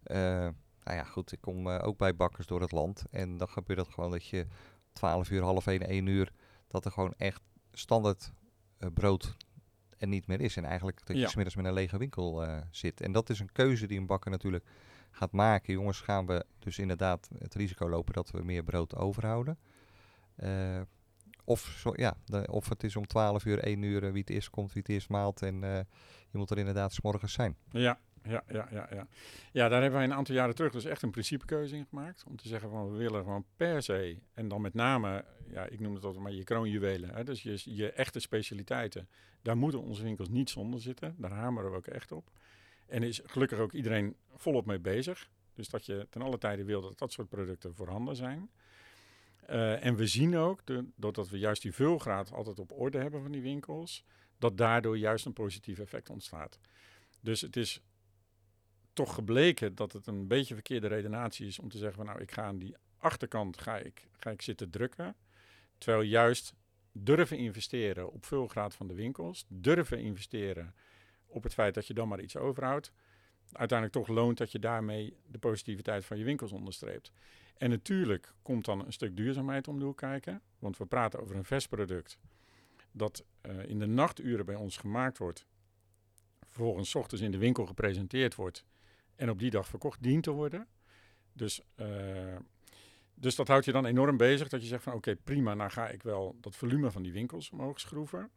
[0.03, 0.47] Uh
[0.83, 3.03] nou ja, goed, ik kom uh, ook bij bakkers door het land.
[3.11, 4.47] En dan gebeurt het gewoon dat je
[4.93, 6.31] 12 uur, half 1, 1 uur,
[6.67, 8.31] dat er gewoon echt standaard
[8.93, 9.35] brood
[9.97, 10.57] er niet meer is.
[10.57, 11.27] En eigenlijk dat je ja.
[11.27, 13.01] smiddags met een lege winkel zit.
[13.01, 14.65] En dat is een keuze die een bakker natuurlijk
[15.11, 15.73] gaat maken.
[15.73, 19.57] Jongens, gaan we dus inderdaad het risico lopen dat we meer brood overhouden.
[21.43, 24.73] of, zo, ja, of het is om 12 uur, 1 uur, wie het eerst komt,
[24.73, 25.41] wie het eerst maalt.
[25.41, 25.61] En
[26.31, 27.57] je moet er inderdaad s morgens zijn.
[27.71, 29.07] Ja, ja, ja, ja, ja.
[29.51, 32.23] Ja, daar hebben wij een aantal jaren terug dus echt een principekeuze in gemaakt.
[32.27, 35.79] Om te zeggen van we willen gewoon per se, en dan met name, ja, ik
[35.79, 37.15] noem het altijd maar je kroonjuwelen.
[37.15, 39.09] Hè, dus je, je echte specialiteiten,
[39.41, 41.15] daar moeten onze winkels niet zonder zitten.
[41.17, 42.31] Daar hameren we ook echt op.
[42.89, 45.29] En is gelukkig ook iedereen volop mee bezig.
[45.53, 48.49] Dus dat je ten alle tijde wil dat dat soort producten voorhanden zijn.
[49.49, 50.61] Uh, en we zien ook,
[50.95, 54.03] doordat we juist die vulgraad altijd op orde hebben van die winkels,
[54.37, 56.59] dat daardoor juist een positief effect ontstaat.
[57.21, 57.81] Dus het is
[58.93, 62.31] toch gebleken dat het een beetje verkeerde redenatie is om te zeggen van nou ik
[62.31, 65.15] ga aan die achterkant ga ik, ga ik zitten drukken.
[65.77, 66.53] Terwijl juist
[66.91, 70.73] durven investeren op vulgraad van de winkels, durven investeren
[71.29, 72.91] op het feit dat je dan maar iets overhoudt,
[73.51, 77.11] uiteindelijk toch loont dat je daarmee de positiviteit van je winkels onderstreept.
[77.57, 81.35] En natuurlijk komt dan een stuk duurzaamheid om de hoek kijken, want we praten over
[81.35, 82.19] een vers product
[82.91, 85.45] dat uh, in de nachturen bij ons gemaakt wordt,
[86.45, 88.65] vervolgens ochtends in de winkel gepresenteerd wordt
[89.15, 90.67] en op die dag verkocht dient te worden.
[91.33, 92.35] Dus, uh,
[93.13, 95.87] dus dat houdt je dan enorm bezig, dat je zegt van oké prima, nou ga
[95.87, 98.31] ik wel dat volume van die winkels omhoog schroeven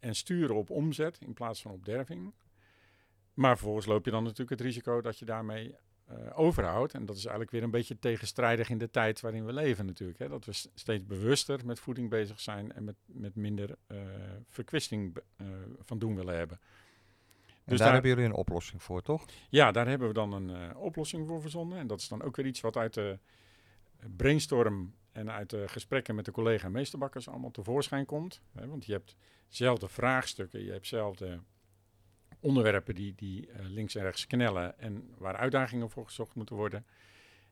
[0.00, 2.32] en sturen op omzet in plaats van op derving.
[3.34, 5.74] Maar vervolgens loop je dan natuurlijk het risico dat je daarmee
[6.10, 6.94] uh, overhoudt.
[6.94, 10.18] En dat is eigenlijk weer een beetje tegenstrijdig in de tijd waarin we leven natuurlijk.
[10.18, 10.28] Hè?
[10.28, 13.98] Dat we steeds bewuster met voeding bezig zijn en met, met minder uh,
[14.48, 15.46] verkwisting uh,
[15.80, 16.58] van doen willen hebben.
[16.60, 19.24] En dus daar, daar, hebben jullie een oplossing voor, toch?
[19.48, 21.78] Ja, daar hebben we dan een oplossing voor verzonnen.
[21.78, 23.18] En dat is dan ook weer iets wat uit de
[24.16, 28.40] brainstorm en uit de gesprekken met de collega meesterbakkers allemaal tevoorschijn komt.
[28.52, 28.66] Hè?
[28.66, 29.16] Want je hebt
[29.48, 31.40] zelfde vraagstukken, je hebt zelfde
[32.40, 36.86] onderwerpen die, die uh, links en rechts knellen en waar uitdagingen voor gezocht moeten worden.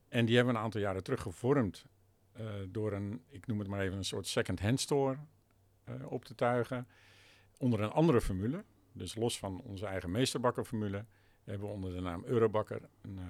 [0.08, 1.86] En die hebben we een aantal jaren terug gevormd
[2.40, 5.16] uh, door een, ik noem het maar even, een soort second-hand store
[5.88, 6.88] uh, op te tuigen.
[7.58, 11.04] Onder een andere formule, dus los van onze eigen meesterbakkerformule,
[11.44, 13.20] hebben we onder de naam Eurobakker een,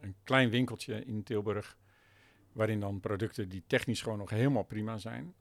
[0.00, 1.76] een klein winkeltje in Tilburg.
[2.58, 5.34] Waarin dan producten die technisch gewoon nog helemaal prima zijn,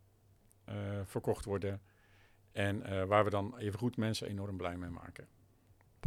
[1.05, 1.81] verkocht worden.
[2.51, 5.27] En waar we dan even goed mensen enorm blij mee maken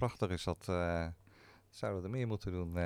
[0.01, 0.67] prachtig is dat.
[0.71, 1.07] Uh,
[1.69, 2.79] zouden we er meer moeten doen,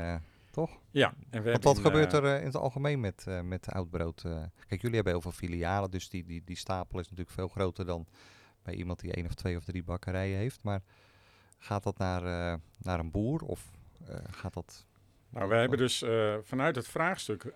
[0.50, 0.78] toch?
[0.90, 1.14] Ja.
[1.30, 4.20] En we Want wat gebeurt er in het algemeen met, met oud brood?
[4.68, 7.84] kijk, jullie hebben heel veel filialen, dus die, die, die stapel is natuurlijk veel groter
[7.84, 8.06] dan
[8.62, 10.62] bij iemand die één of twee of drie bakkerijen heeft.
[10.62, 10.82] Maar
[11.58, 12.22] gaat dat naar,
[12.78, 13.70] naar een boer of
[14.30, 14.86] gaat dat...
[15.34, 16.04] Nou, wij hebben dus
[16.42, 17.52] vanuit het vraagstuk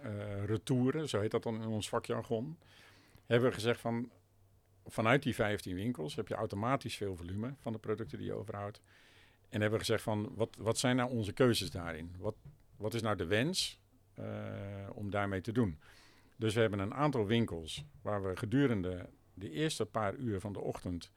[0.46, 2.58] retouren, zo heet dat dan in ons vakjargon,
[3.26, 4.10] hebben we gezegd van
[4.86, 8.80] vanuit die 15 winkels heb je automatisch veel volume van de producten die je overhoudt.
[9.48, 12.14] En hebben we gezegd van, wat, wat zijn nou onze keuzes daarin?
[12.18, 12.34] Wat,
[12.76, 13.80] wat is nou de wens
[14.18, 14.24] uh,
[14.92, 15.78] om daarmee te doen?
[16.36, 20.60] Dus we hebben een aantal winkels waar we gedurende de eerste paar uur van de
[20.60, 21.12] ochtend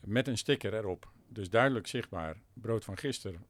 [0.00, 3.46] met een sticker erop, dus duidelijk zichtbaar, brood van gisteren,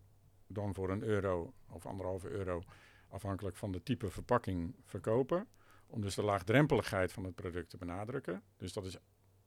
[0.47, 2.63] dan voor een euro of anderhalve euro,
[3.09, 5.47] afhankelijk van de type verpakking, verkopen.
[5.87, 8.43] Om dus de laagdrempeligheid van het product te benadrukken.
[8.57, 8.97] Dus dat is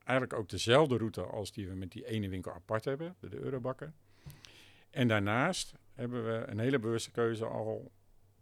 [0.03, 3.39] eigenlijk ook dezelfde route als die we met die ene winkel apart hebben, de, de
[3.39, 3.93] Eurobakker.
[4.89, 7.91] En daarnaast hebben we een hele bewuste keuze al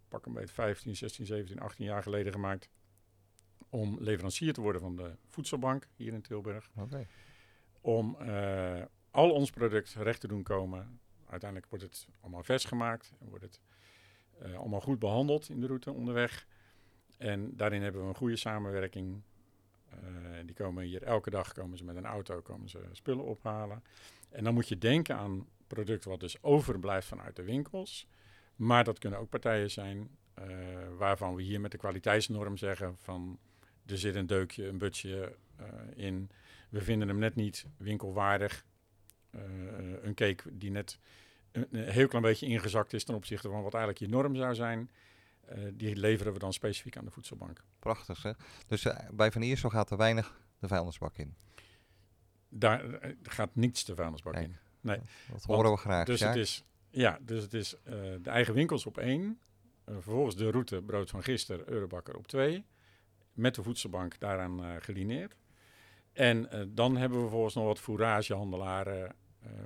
[0.08, 2.70] pak een beetje 15, 16, 17, 18 jaar geleden gemaakt
[3.70, 6.70] om leverancier te worden van de voedselbank hier in Tilburg.
[6.76, 7.08] Okay.
[7.82, 11.00] Om uh, al ons product recht te doen komen.
[11.30, 13.62] Uiteindelijk wordt het allemaal vers gemaakt en wordt het
[14.44, 16.48] uh, allemaal goed behandeld in de route onderweg.
[17.18, 19.22] En daarin hebben we een goede samenwerking.
[19.94, 20.00] Uh,
[20.46, 23.84] die komen hier elke dag komen ze met een auto komen ze spullen ophalen.
[24.30, 28.08] En dan moet je denken aan product wat dus overblijft vanuit de winkels.
[28.56, 30.46] Maar dat kunnen ook partijen zijn uh,
[30.98, 33.40] waarvan we hier met de kwaliteitsnorm zeggen van
[33.86, 35.36] er zit een deukje, een butje
[35.96, 36.30] in.
[36.70, 38.66] We vinden hem net niet winkelwaardig.
[39.32, 39.42] Uh,
[40.02, 41.00] een cake die net
[41.52, 44.56] een, een, heel klein beetje ingezakt is ten opzichte van wat eigenlijk je norm zou
[44.56, 44.90] zijn.
[45.74, 47.64] die leveren we dan specifiek aan de voedselbank.
[47.80, 48.36] Prachtig zeg.
[48.68, 51.36] Dus bij Van Iersel gaat er weinig de vuilnisbak in?
[52.50, 54.46] Daar gaat niets de vuilnisbak Kijk.
[54.46, 54.56] in.
[54.82, 55.00] Nee.
[55.32, 56.06] Dat horen we graag.
[56.06, 59.40] Dus het is, ja, dus het is uh, de eigen winkels op één.
[59.86, 62.66] Uh, vervolgens de route brood van gisteren, Eurobakker op twee.
[63.34, 65.36] Met de voedselbank daaraan uh, gelineerd.
[66.18, 69.16] En dan hebben we vervolgens nog wat fouragehandelaren,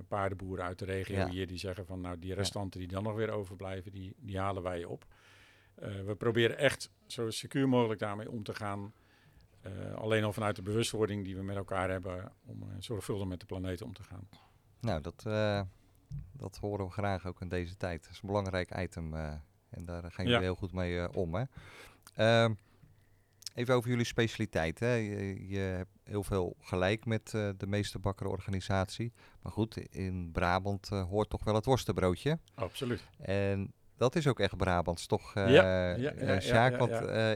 [0.08, 1.30] paardenboeren uit de regio ja.
[1.30, 4.64] hier, die zeggen van nou die restanten die dan nog weer overblijven, die, die halen
[4.64, 5.06] wij op.
[5.76, 8.94] we proberen echt zo secuur mogelijk daarmee om te gaan.
[9.96, 13.82] alleen al vanuit de bewustwording die we met elkaar hebben om zorgvuldig met de planeet
[13.82, 14.28] om te gaan.
[14.80, 15.24] Nou, dat,
[16.32, 18.04] dat horen we graag ook in deze tijd.
[18.04, 19.14] Dat is een belangrijk item
[19.72, 20.40] en daar gaan jullie ja.
[20.40, 21.36] heel goed mee om.
[21.36, 21.44] Hè?
[22.18, 22.56] Uh,
[23.54, 24.80] even over jullie specialiteit.
[24.80, 24.94] Hè?
[24.94, 29.14] Je, je, hebt heel veel gelijk met de meeste bakkerorganisatie.
[29.42, 32.40] Maar goed, in Brabant hoort toch wel het worstenbroodje.
[32.56, 33.04] Absoluut.
[33.20, 36.78] En dat is ook echt Brabants, toch, uh, ja, ja, ja, Sjaak?
[36.78, 36.92] Want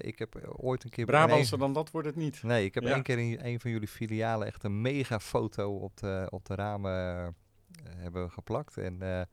[0.06, 1.06] ik heb ooit een keer...
[1.06, 2.43] Brabantse dan dat wordt het niet.
[2.43, 5.97] Nee, ik heb één keer in een van jullie filialen echt een mega foto op
[5.97, 7.36] de, op de ramen
[7.97, 8.78] hebben geplakt.
[8.78, 9.28] En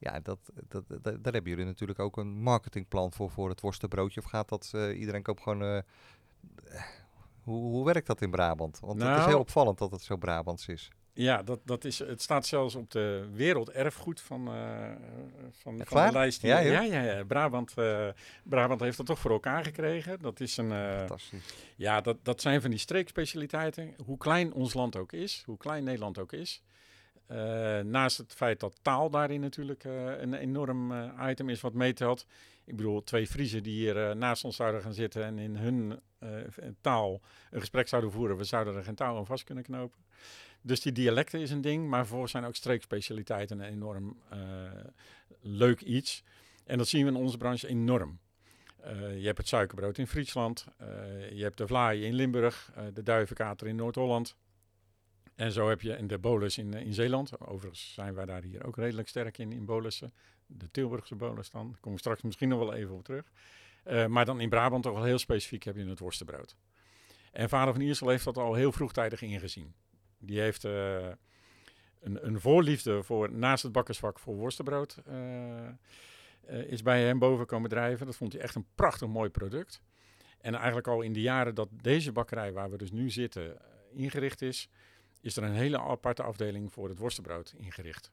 [0.00, 4.20] Ja, dat, dat, dat, daar hebben jullie natuurlijk ook een marketingplan voor, voor het worstenbroodje.
[4.20, 5.62] Of gaat dat, eh, iedereen koopt gewoon...
[5.62, 5.82] eh,
[7.42, 8.80] hoe, hoe werkt dat in Brabant?
[8.80, 10.90] Want het is Nou- heel opvallend dat het zo Brabants is.
[11.12, 14.90] Ja, dat, dat is, het staat zelfs op de werelderfgoed van, eh,
[15.50, 16.42] van, de lijst.
[16.42, 17.24] Ja, ja, ja, ja.
[17.24, 18.08] Brabant, eh,
[18.44, 20.18] Brabant heeft dat toch voor elkaar gekregen.
[20.20, 20.72] Dat is een...
[20.72, 21.54] eh, Fantastisch.
[21.76, 23.94] Ja, dat, dat zijn van die streekspecialiteiten.
[24.04, 26.62] Hoe klein ons land ook is, hoe klein Nederland ook is.
[27.30, 31.72] Eh, naast het feit dat taal daarin natuurlijk eh, een enorm eh, item is wat
[31.72, 32.26] meetelt.
[32.64, 36.00] Ik bedoel, twee Friesen die hier naast ons zouden gaan zitten en in hun
[36.80, 38.36] taal een gesprek zouden voeren.
[38.36, 39.98] We zouden er geen touw aan vast kunnen knopen.
[40.60, 44.22] Dus die dialecten is een ding, maar vervolgens zijn ook streekspecialiteiten een enorm
[45.40, 46.22] leuk iets.
[46.64, 48.18] En dat zien we in onze branche enorm.
[49.16, 50.66] Je hebt het suikerbrood in Friesland,
[51.32, 54.36] je hebt de vlaai in Limburg, de duivenkater in Noord-Holland.
[55.40, 57.40] En zo heb je en de bolus in, eh, in Zeeland.
[57.40, 60.12] Overigens zijn wij daar hier ook redelijk sterk in, in bolussen.
[60.46, 61.70] De Tilburgse bolus dan.
[61.70, 63.32] Daar kom ik straks misschien nog wel even op terug.
[63.84, 66.56] Eh, maar dan in Brabant toch wel heel specifiek heb je het worstenbrood.
[67.32, 69.74] En vader van Iersel heeft dat al heel vroegtijdig ingezien.
[70.18, 71.08] Die heeft eh,
[72.00, 74.96] een, een voorliefde voor, naast het bakkersvak voor worstenbrood,
[76.66, 78.06] is bij hem boven komen drijven.
[78.06, 79.82] Dat vond hij echt een prachtig mooi product.
[80.40, 83.56] En eigenlijk al in de jaren dat deze bakkerij, waar we dus nu zitten,
[83.92, 84.70] ingericht is,
[85.20, 88.10] is er een hele aparte afdeling voor het worstenbrood ingericht.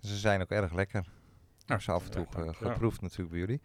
[0.00, 1.04] Ze zijn ook erg lekker.
[1.66, 2.72] Ja, ze af en toe ja, ge- ja.
[2.72, 3.60] geproefd natuurlijk bij jullie.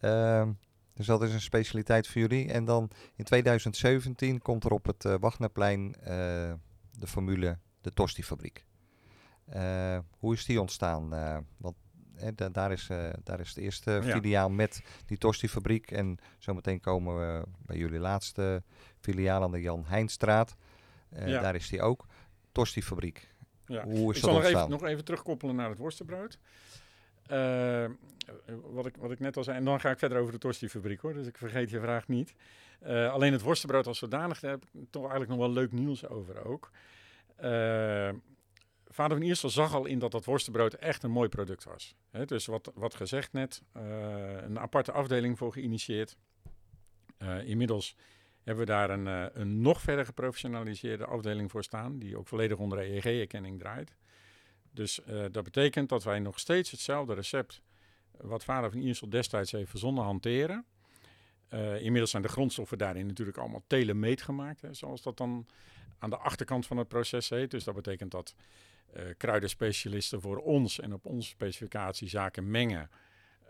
[0.00, 0.52] Ehm,
[0.94, 2.52] dus dat is een specialiteit voor jullie.
[2.52, 6.04] En dan in 2017 komt er op het uh, Wagnerplein eh,
[6.98, 8.64] de formule de Tosti-fabriek.
[9.44, 11.14] Eh, hoe is die ontstaan?
[11.14, 11.76] Eh, want
[12.16, 14.02] eh, da- daar, is, eh, daar is het eerste Ja.
[14.02, 15.90] filiaal met die Tosti-fabriek.
[15.90, 18.62] En zometeen komen we bij jullie laatste
[19.00, 20.56] filiaal aan de Jan Heijnstraat.
[21.12, 21.40] Eh, Ja.
[21.40, 22.06] Daar is die ook.
[22.52, 23.34] Tosti-fabriek.
[23.66, 23.84] Ja.
[23.84, 26.38] Hoe is ik dat zal nog even, nog even terugkoppelen naar het worstenbrood.
[27.26, 27.84] Eh,
[28.62, 31.00] wat, ik, wat ik net al zei, en dan ga ik verder over de Tosti-fabriek
[31.00, 32.34] hoor, dus ik vergeet je vraag niet.
[32.80, 36.06] Eh, alleen het worstenbrood als zodanig, daar heb ik toch eigenlijk nog wel leuk nieuws
[36.08, 36.70] over ook.
[38.88, 41.96] Vader van Iersel zag al in dat dat worstenbrood echt een mooi product was.
[42.26, 46.16] Dus wat, wat gezegd net, een aparte afdeling voor geïnitieerd.
[47.44, 47.96] Inmiddels
[48.42, 52.58] hebben we daar een, eh, een nog verder geprofessionaliseerde afdeling voor staan, die ook volledig
[52.58, 53.96] onder EEG-erkenning draait.
[54.70, 57.62] Dus eh, dat betekent dat wij nog steeds hetzelfde recept,
[58.16, 60.64] wat vader van Iersel destijds heeft verzonnen, hanteren.
[61.48, 65.46] Eh, inmiddels zijn de grondstoffen daarin natuurlijk allemaal telemeet gemaakt, hè, zoals dat dan
[65.98, 67.50] aan de achterkant van het proces heet.
[67.50, 68.34] Dus dat betekent dat
[68.92, 72.90] eh kruidenspecialisten voor ons en op onze specificatie zaken mengen,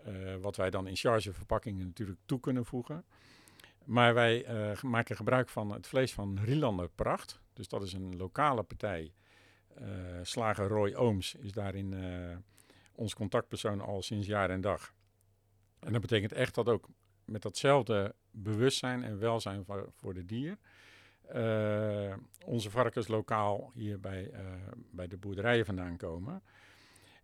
[0.03, 3.05] eh, wat wij dan in charge verpakkingen natuurlijk toe kunnen voegen.
[3.85, 7.41] Maar wij eh, maken gebruik van het vlees van Rielander Pracht.
[7.53, 9.13] Dus dat is een lokale partij.
[9.75, 9.85] Eh,
[10.21, 12.37] slager Roy Ooms is daarin eh,
[12.95, 14.93] ons contactpersoon al sinds jaar en dag.
[15.79, 16.87] En dat betekent echt dat ook
[17.25, 19.65] met datzelfde bewustzijn en welzijn
[19.95, 20.57] voor, de dier...
[22.45, 24.31] onze varkens lokaal hier bij,
[24.91, 26.43] bij de boerderijen vandaan komen.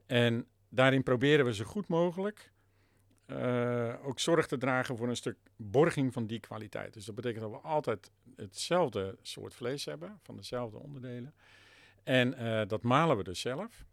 [0.06, 2.52] En daarin proberen we zo goed mogelijk
[3.29, 6.93] eh, ook zorg te dragen voor een stuk borging van die kwaliteit.
[6.93, 11.33] Dus dat betekent dat we altijd hetzelfde soort vlees hebben, van dezelfde onderdelen.
[12.03, 13.85] En eh, dat malen we dus zelf.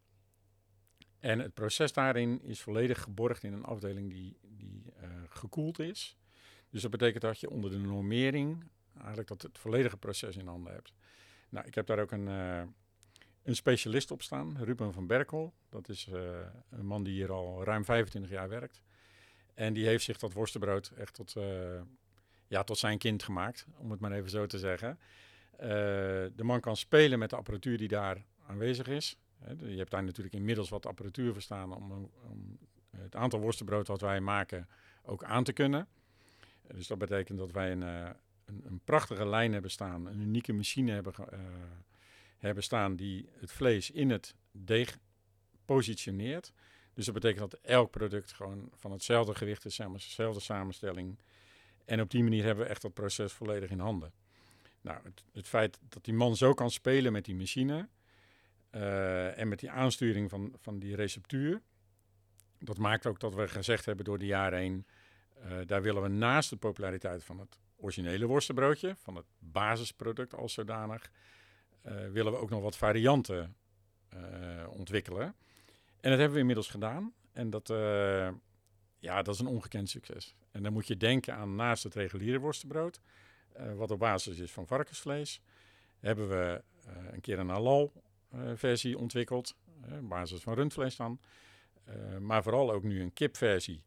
[1.19, 6.17] En het proces daarin is volledig geborgd in een afdeling die, die eh, gekoeld is.
[6.71, 8.65] Dus dat betekent dat je onder de normering
[8.99, 10.95] eigenlijk dat het volledige proces in handen hebt.
[11.49, 12.27] Nou, ik heb daar ook een,
[13.43, 15.55] een specialist op staan, Ruben van Berkel.
[15.69, 16.09] Dat is
[16.71, 18.83] een man die hier al ruim 25 jaar werkt.
[19.57, 21.81] En die heeft zich dat worstenbrood echt tot, eh,
[22.47, 24.99] ja, tot zijn kind gemaakt, om het maar even zo te zeggen.
[25.51, 25.69] Eh,
[26.35, 29.17] de man kan spelen met de apparatuur die daar aanwezig is.
[29.59, 32.59] Je hebt daar natuurlijk inmiddels wat apparatuur voor staan om, om
[32.97, 34.69] het aantal worstenbrood wat wij maken
[35.03, 35.89] ook aan te kunnen.
[36.75, 38.11] Dus dat betekent dat wij een, eh,
[38.45, 41.15] een, een prachtige lijn hebben staan, een unieke machine hebben,
[42.39, 44.99] hebben staan die het vlees in het deeg
[45.65, 46.53] positioneert.
[46.97, 51.19] Dus dat betekent dat elk product gewoon van hetzelfde gewicht is, zeg maar, dezelfde samenstelling.
[51.85, 54.13] En op die manier hebben we echt dat proces volledig in handen.
[54.81, 57.89] Nou, het, het feit dat die man zo kan spelen met die machine
[58.71, 61.63] eh, en met die aansturing van, van die receptuur,
[62.59, 64.87] dat maakt ook dat we gezegd hebben door de jaren heen,
[65.35, 70.53] eh, daar willen we naast de populariteit van het originele worstenbroodje, van het basisproduct als
[70.53, 71.11] zodanig,
[71.81, 73.57] eh, willen we ook nog wat varianten
[74.69, 75.35] ontwikkelen.
[76.01, 77.13] En dat hebben we inmiddels gedaan.
[77.33, 78.29] En dat, eh,
[78.99, 80.37] ja, dat is een ongekend succes.
[80.51, 83.01] En dan moet je denken aan naast het reguliere worstenbrood,
[83.53, 85.41] eh, wat op basis is van varkensvlees,
[86.01, 87.93] hebben we eh, een keer een halal
[88.55, 89.57] versie ontwikkeld.
[90.01, 91.21] op basis van rundvlees dan.
[92.21, 93.83] Maar vooral ook nu een kipversie.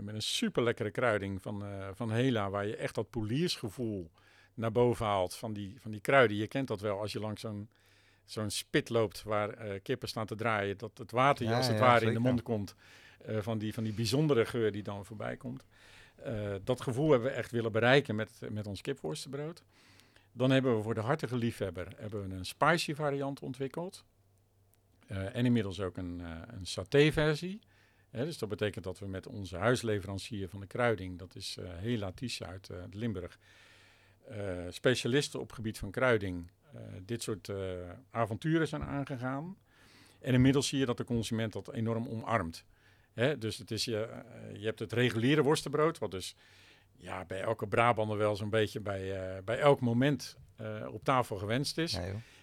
[0.00, 1.64] met een super lekkere kruiding van,
[1.94, 4.10] van Hela, waar je echt dat poliersgevoel
[4.54, 6.36] naar boven haalt van die, van die kruiden.
[6.36, 7.68] Je kent dat wel als je langs zo'n
[8.26, 10.78] zo'n spit loopt waar eh, kippen staan te draaien.
[10.78, 12.74] Dat het water je Ja, als het ja, ware in de mond komt
[13.24, 15.64] eh, van, die, van die bijzondere geur die dan voorbij komt.
[16.16, 19.62] Eh, dat gevoel hebben we echt willen bereiken met, met ons kipworstenbrood.
[20.32, 24.04] Dan hebben we voor de hartige liefhebber hebben we een spicy variant ontwikkeld.
[25.06, 27.60] En inmiddels ook een, een saté-versie.
[28.10, 32.46] Dus dat betekent dat we met onze huisleverancier van de kruiding, dat is Hela Tisha
[32.46, 33.38] uit Limburg,
[34.70, 36.50] specialisten op gebied van kruiding,
[37.02, 37.56] dit soort eh,
[38.10, 39.56] avonturen zijn aangegaan.
[40.20, 42.64] En inmiddels zie je dat de consument dat enorm omarmt.
[43.12, 46.36] Hè, dus het is je, eh, je hebt het reguliere worstenbrood, wat dus
[46.96, 51.36] ja, bij elke Brabander wel zo'n beetje bij, eh, bij elk moment eh, op tafel
[51.36, 51.98] gewenst is.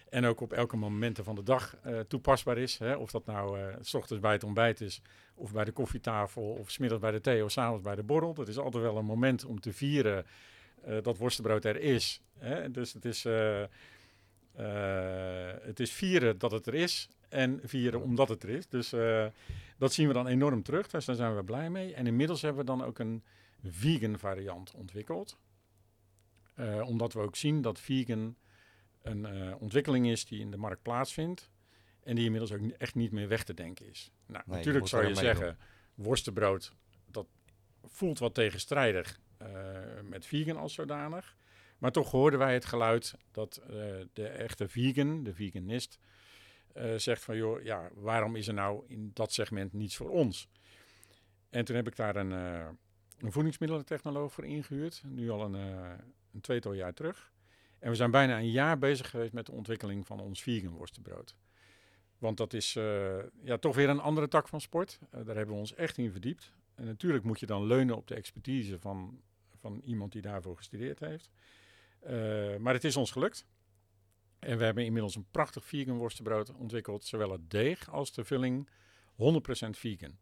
[0.08, 2.78] En ook op elke momenten van de dag eh, toepasbaar is.
[2.78, 2.94] Hè?
[2.94, 5.02] Of dat nou eh, s ochtends bij het ontbijt is,
[5.34, 8.34] of bij de koffietafel, of smiddags bij de thee, of s'avonds bij de borrel.
[8.34, 10.26] Dat is altijd wel een moment om te vieren
[10.84, 12.20] eh, dat worstenbrood er is.
[12.38, 12.70] Hè?
[12.70, 13.68] Dus het is, eh, eh,
[15.62, 18.68] het is vieren dat het er is en vieren omdat het er is.
[18.68, 19.26] Dus eh,
[19.78, 21.94] dat zien we dan enorm terug, dus daar zijn we blij mee.
[21.94, 23.22] En inmiddels hebben we dan ook een
[23.62, 25.38] vegan variant ontwikkeld.
[26.54, 28.36] Eh, omdat we ook zien dat vegan
[29.02, 31.50] een eh, ontwikkeling is die in de markt plaatsvindt.
[32.02, 34.12] En die inmiddels ook echt niet meer weg te denken is.
[34.26, 35.58] Nou, natuurlijk zou je zeggen,
[35.94, 36.72] worstenbrood,
[37.10, 37.26] dat
[37.84, 39.48] voelt wat tegenstrijdig eh,
[40.02, 41.36] met vegan als zodanig.
[41.84, 43.68] Maar toch hoorden wij het geluid dat eh,
[44.12, 45.98] de echte vegan, de veganist,
[46.72, 50.48] eh, zegt van joh, ja, waarom is er nou in dat segment niets voor ons?
[51.50, 52.68] En toen heb ik daar een, eh
[53.18, 55.54] een voedingsmiddelentechnoloog voor ingehuurd, nu al een,
[56.32, 57.32] een tweetal jaar terug.
[57.78, 61.36] En we zijn bijna een jaar bezig geweest met de ontwikkeling van ons vegan worstenbrood.
[62.18, 62.72] Want dat is
[63.42, 64.98] ja, toch weer een andere tak van sport.
[65.10, 66.52] Daar hebben we ons echt in verdiept.
[66.74, 69.20] En natuurlijk moet je dan leunen op de expertise van,
[69.60, 71.30] van iemand die daarvoor gestudeerd heeft.
[72.04, 73.46] Eh, maar het is ons gelukt.
[74.38, 77.04] En we hebben inmiddels een prachtig vegan worstenbrood ontwikkeld.
[77.04, 78.68] Zowel het deeg als de vulling
[79.16, 80.18] 100% vegan.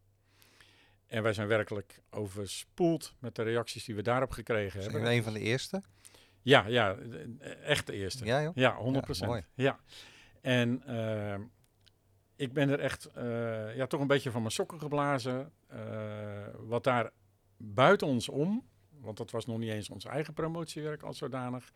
[1.06, 5.10] En wij zijn werkelijk overspoeld met de reacties die we daarop gekregen Zijn hebben.
[5.10, 5.82] we een van de eerste?
[6.42, 8.24] Ja, ja, eh, echt de eerste.
[8.24, 8.54] Ja, joh.
[8.54, 9.44] Ja, 100 Ja, mooi.
[9.54, 9.78] Ja,
[10.40, 11.38] En eh,
[12.36, 13.08] ik ben er echt
[13.74, 15.52] ja, toch een beetje van mijn sokken geblazen.
[16.58, 17.10] wat daar
[17.56, 18.66] buiten ons om,
[19.02, 21.72] want dat was nog niet eens ons eigen promotiewerk als zodanig,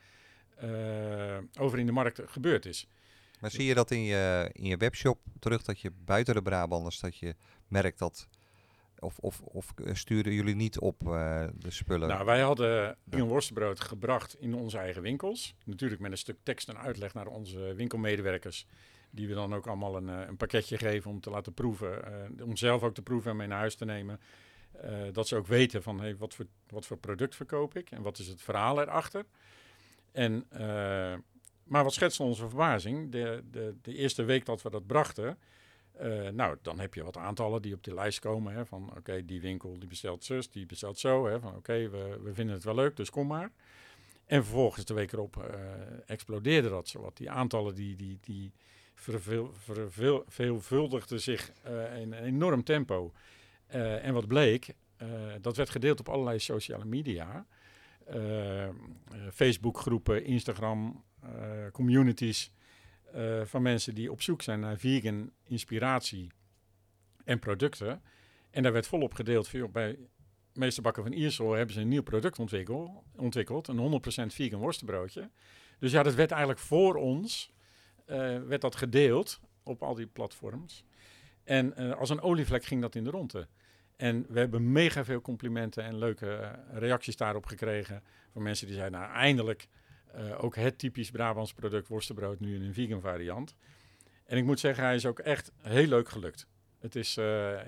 [0.57, 2.89] eh, over in de markt gebeurd is.
[3.41, 7.01] Maar zie je dat in je, in je webshop terug, dat je buiten de Brabanders,
[7.01, 7.35] dat je
[7.69, 8.29] merkt dat...
[8.99, 12.09] Of, of, of sturen jullie niet op eh, de spullen?
[12.09, 15.55] Nou, wij hadden een worstenbrood gebracht in onze eigen winkels.
[15.65, 18.67] Natuurlijk met een stuk tekst en uitleg naar onze winkelmedewerkers.
[19.11, 22.03] Die we dan ook allemaal een, eh, een pakketje geven om te laten proeven.
[22.43, 24.21] om zelf ook te proeven en mee naar huis te nemen.
[24.81, 28.03] Eh, dat ze ook weten van hey, wat, voor, wat voor product verkoop ik en
[28.03, 29.25] wat is het verhaal erachter.
[30.13, 31.15] En, eh,
[31.63, 33.13] maar wat schetste onze verbazing?
[33.13, 35.39] De, de, de eerste week dat we dat brachten,
[35.93, 38.55] eh, nou, dan heb je wat aantallen die op die lijst komen.
[38.55, 41.27] Hè, van oké, die winkel die bestelt zus, die bestelt zo.
[41.27, 43.51] Hè, van oké, we, we vinden het wel leuk, dus kom maar.
[44.27, 45.55] En vervolgens de week erop
[46.07, 47.17] explodeerde dat zowat.
[47.17, 48.53] Die aantallen die, die, die
[48.95, 51.53] verveel, verveel, veelvuldigden zich
[52.01, 53.13] in een enorm tempo.
[53.67, 55.09] Eh, en wat bleek, eh,
[55.41, 57.47] dat werd gedeeld op allerlei sociale media.
[58.05, 58.69] Eh,
[59.33, 61.05] Facebookgroepen, Instagram,
[61.73, 62.53] communities
[63.45, 66.31] van mensen die op zoek zijn naar vegan inspiratie
[67.25, 68.03] en producten.
[68.51, 69.49] En daar werd volop gedeeld.
[69.49, 69.99] Van, bij
[70.53, 73.69] Meesterbakker van Iersel hebben ze een nieuw product ontwikkel, ontwikkeld.
[73.69, 75.31] Een 100% vegan worstenbroodje.
[75.79, 77.53] Dus ja, dat werd eigenlijk voor ons
[78.47, 80.85] werd dat gedeeld op al die platforms.
[81.47, 83.47] En eh, als een olievlek ging dat in de ronde.
[83.97, 88.03] En we hebben mega veel complimenten en leuke eh, reacties daarop gekregen.
[88.33, 89.69] Van mensen die zeiden, nou eindelijk
[90.13, 93.55] eh, ook het typisch Brabants product worstenbrood nu in een vegan variant.
[94.25, 96.47] En ik moet zeggen, hij is ook echt heel leuk gelukt.
[96.79, 97.15] Het is,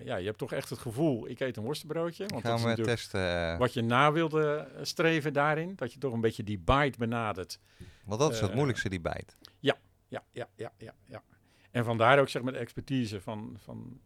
[0.05, 2.27] ja, je hebt toch echt het gevoel, ik eet een worstenbroodje.
[2.27, 3.59] Want dat Gaan is we testen.
[3.59, 5.73] wat je na wilde streven daarin.
[5.77, 7.59] Dat je toch een beetje die bite benadert.
[8.05, 9.37] want dat is het moeilijkste, die bijt.
[9.59, 9.77] Ja,
[10.09, 11.23] ja, ja, ja, ja.
[11.71, 14.01] En vandaar ook zeg maar de expertise van, van,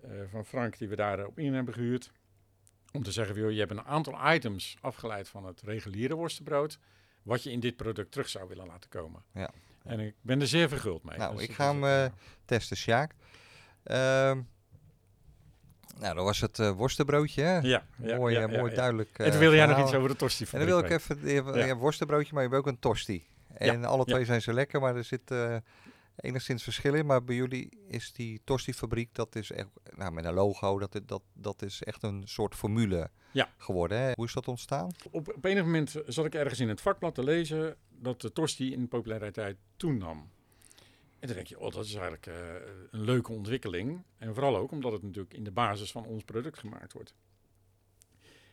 [0.00, 2.12] eh, van Frank die we daarop in hebben gehuurd.
[2.92, 6.78] Om te zeggen, joh, je hebt een aantal items afgeleid van het reguliere worstenbrood.
[7.22, 9.22] Wat je in dit product terug zou willen laten komen.
[9.32, 9.50] Ja.
[9.82, 11.18] En ik ben er zeer verguld mee.
[11.18, 12.12] Nou, Dus ik ga hem, eh,
[12.44, 13.12] Testen, Sjaak.
[13.82, 14.40] Ehm,
[15.98, 17.58] nou, dat was het eh, worstenbroodje, hè?
[17.58, 19.18] ja, ja, mooi, ja, mooi duidelijk.
[19.18, 21.74] En toen wilde jij nog iets over de tosti En dan wil ik even, je
[21.74, 23.26] worstenbroodje, maar je hebt ook een tosti.
[23.54, 25.30] En alle twee zijn ze lekker, maar er zit,
[26.16, 27.06] enigszins verschil in.
[27.06, 31.22] Maar bij jullie is die Tosti-fabriek, dat is echt, nou, met een logo, dat, dat,
[31.32, 33.48] dat is echt een soort formule Ja.
[33.56, 33.98] geworden.
[33.98, 34.12] Hè?
[34.14, 34.90] Hoe is dat ontstaan?
[35.10, 38.72] Op, op enig moment zat ik ergens in het vakblad te lezen dat de tosti
[38.72, 40.30] in populariteit toenam.
[41.18, 42.34] En dan denk je, oh, dat is eigenlijk eh,
[42.90, 44.02] een leuke ontwikkeling.
[44.18, 47.14] En vooral ook omdat het natuurlijk in de basis van ons product gemaakt wordt.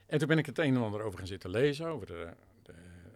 [0.05, 2.33] En toen ben ik het een en ander over gaan zitten lezen, over de,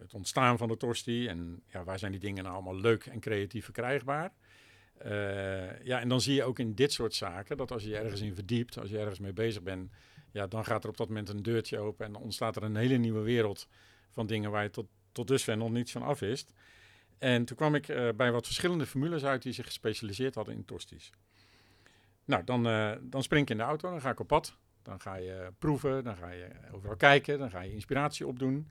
[0.06, 1.26] het ontstaan van de tosti.
[1.26, 4.32] En ja, waar zijn die dingen nou allemaal leuk en creatief verkrijgbaar.
[4.98, 8.20] Eh, ja, en dan zie je ook in dit soort zaken dat als je ergens
[8.20, 9.90] in verdiept, als je ergens mee bezig bent,
[10.32, 12.76] ja, dan gaat er op dat moment een deurtje open en dan ontstaat er een
[12.76, 13.68] hele nieuwe wereld
[14.10, 16.52] van dingen waar je tot, tot dusver nog niets van af wist.
[17.18, 20.64] En toen kwam ik eh, bij wat verschillende formules uit die zich gespecialiseerd hadden in
[20.64, 21.10] tosties.
[22.24, 24.56] Nou, dan, eh, dan spring ik in de auto, dan ga ik op pad.
[24.82, 28.68] Dan ga je proeven, dan ga je overal kijken, dan ga je inspiratie opdoen.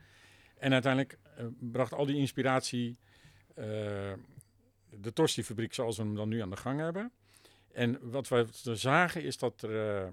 [0.58, 2.98] En uiteindelijk eh, bracht al die inspiratie
[3.56, 4.14] eh,
[4.90, 7.12] de tosti-fabriek zoals we hem dan nu aan de gang hebben.
[7.72, 10.12] En wat we zagen is dat er, eh,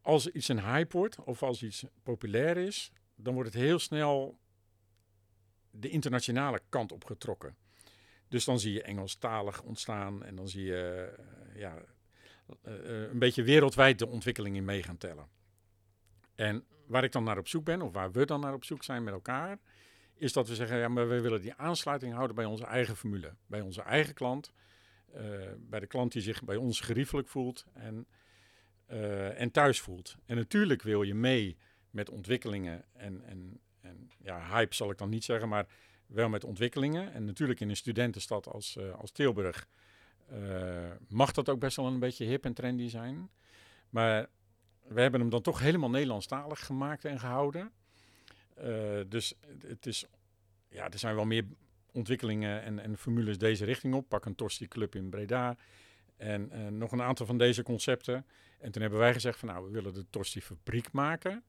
[0.00, 4.38] als iets een hype wordt of als iets populair is, dan wordt het heel snel
[5.70, 7.56] de internationale kant op getrokken.
[8.28, 11.12] Dus dan zie je Engelstalig ontstaan en dan zie je
[11.54, 11.82] ja,
[12.62, 15.28] een beetje wereldwijd de ontwikkeling in mee gaan tellen.
[16.34, 18.82] En waar ik dan naar op zoek ben, of waar we dan naar op zoek
[18.82, 19.58] zijn met elkaar,
[20.14, 23.34] is dat we zeggen, ja, maar we willen die aansluiting houden bij onze eigen formule.
[23.46, 24.52] Bij onze eigen klant,
[25.12, 25.22] eh,
[25.58, 28.06] bij de klant die zich bij ons geriefelijk voelt en,
[28.86, 30.16] eh, en thuis voelt.
[30.26, 31.56] En natuurlijk wil je mee
[31.90, 35.66] met ontwikkelingen en, en, en ja, hype zal ik dan niet zeggen, maar
[36.06, 37.12] wel met ontwikkelingen.
[37.12, 39.68] En natuurlijk in een studentenstad als, eh, als Tilburg
[41.08, 43.30] mag dat ook best wel een beetje hip en trendy zijn.
[43.90, 44.28] Maar
[44.88, 47.72] we hebben hem dan toch helemaal Nederlandstalig gemaakt en gehouden.
[48.54, 49.34] Eh, dus
[49.66, 50.04] het is,
[50.68, 51.44] ja, er zijn wel meer
[51.92, 54.08] ontwikkelingen en, en formules deze richting op.
[54.08, 55.56] Pak een Tosti Club in Breda.
[56.16, 58.26] En eh, nog een aantal van deze concepten.
[58.58, 61.44] En toen hebben wij gezegd van nou, we willen de Tosti Fabriek maken.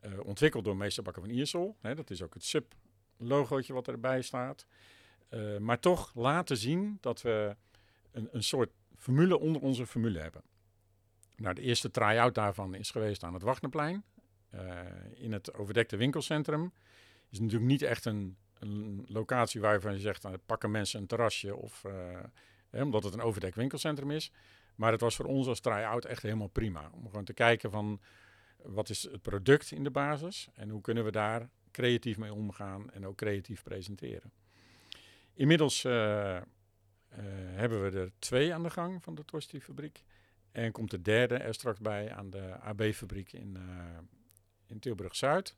[0.00, 1.76] Eh, ontwikkeld door meester Bakker van Iersel.
[1.80, 4.66] Hè, dat is ook het sub-logootje wat erbij staat.
[5.60, 7.56] Maar toch laten zien dat we
[8.10, 10.42] een, een soort formule onder onze formule hebben.
[11.36, 14.04] Nou, de eerste try-out daarvan is geweest aan het Wagnerplein.
[14.50, 14.80] eh,
[15.14, 16.72] in het overdekte winkelcentrum.
[17.30, 18.36] Is natuurlijk niet echt een,
[19.06, 23.56] locatie waarvan je zegt, nou, pakken mensen een terrasje of eh, omdat het een overdekt
[23.56, 24.32] winkelcentrum is.
[24.74, 26.90] Maar het was voor ons als try-out echt helemaal prima.
[26.92, 28.00] Om gewoon te kijken van
[28.56, 32.90] wat is het product in de basis en hoe kunnen we daar creatief mee omgaan
[32.90, 34.32] en ook creatief presenteren.
[35.34, 36.42] Inmiddels eh, eh,
[37.54, 40.04] hebben we er twee aan de gang van de Tosti-fabriek.
[40.54, 43.62] En komt de derde er straks bij aan de AB-fabriek in, eh,
[44.66, 45.56] in Tilburg-Zuid.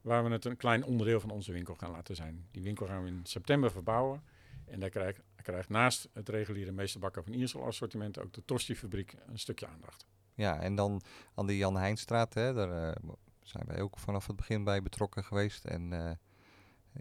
[0.00, 2.46] Waar we het een klein onderdeel van onze winkel gaan laten zijn.
[2.50, 4.22] Die winkel gaan we in september verbouwen.
[4.64, 9.38] En daar krijgt, krijgt naast het reguliere meesterbakker van Iersel assortiment ook de Tosti-fabriek een
[9.38, 10.06] stukje aandacht.
[10.34, 11.02] Ja, en dan
[11.34, 15.24] aan de Jan Heijnstraat, hè, daar eh, zijn wij ook vanaf het begin bij betrokken
[15.24, 15.64] geweest.
[15.64, 16.10] En eh,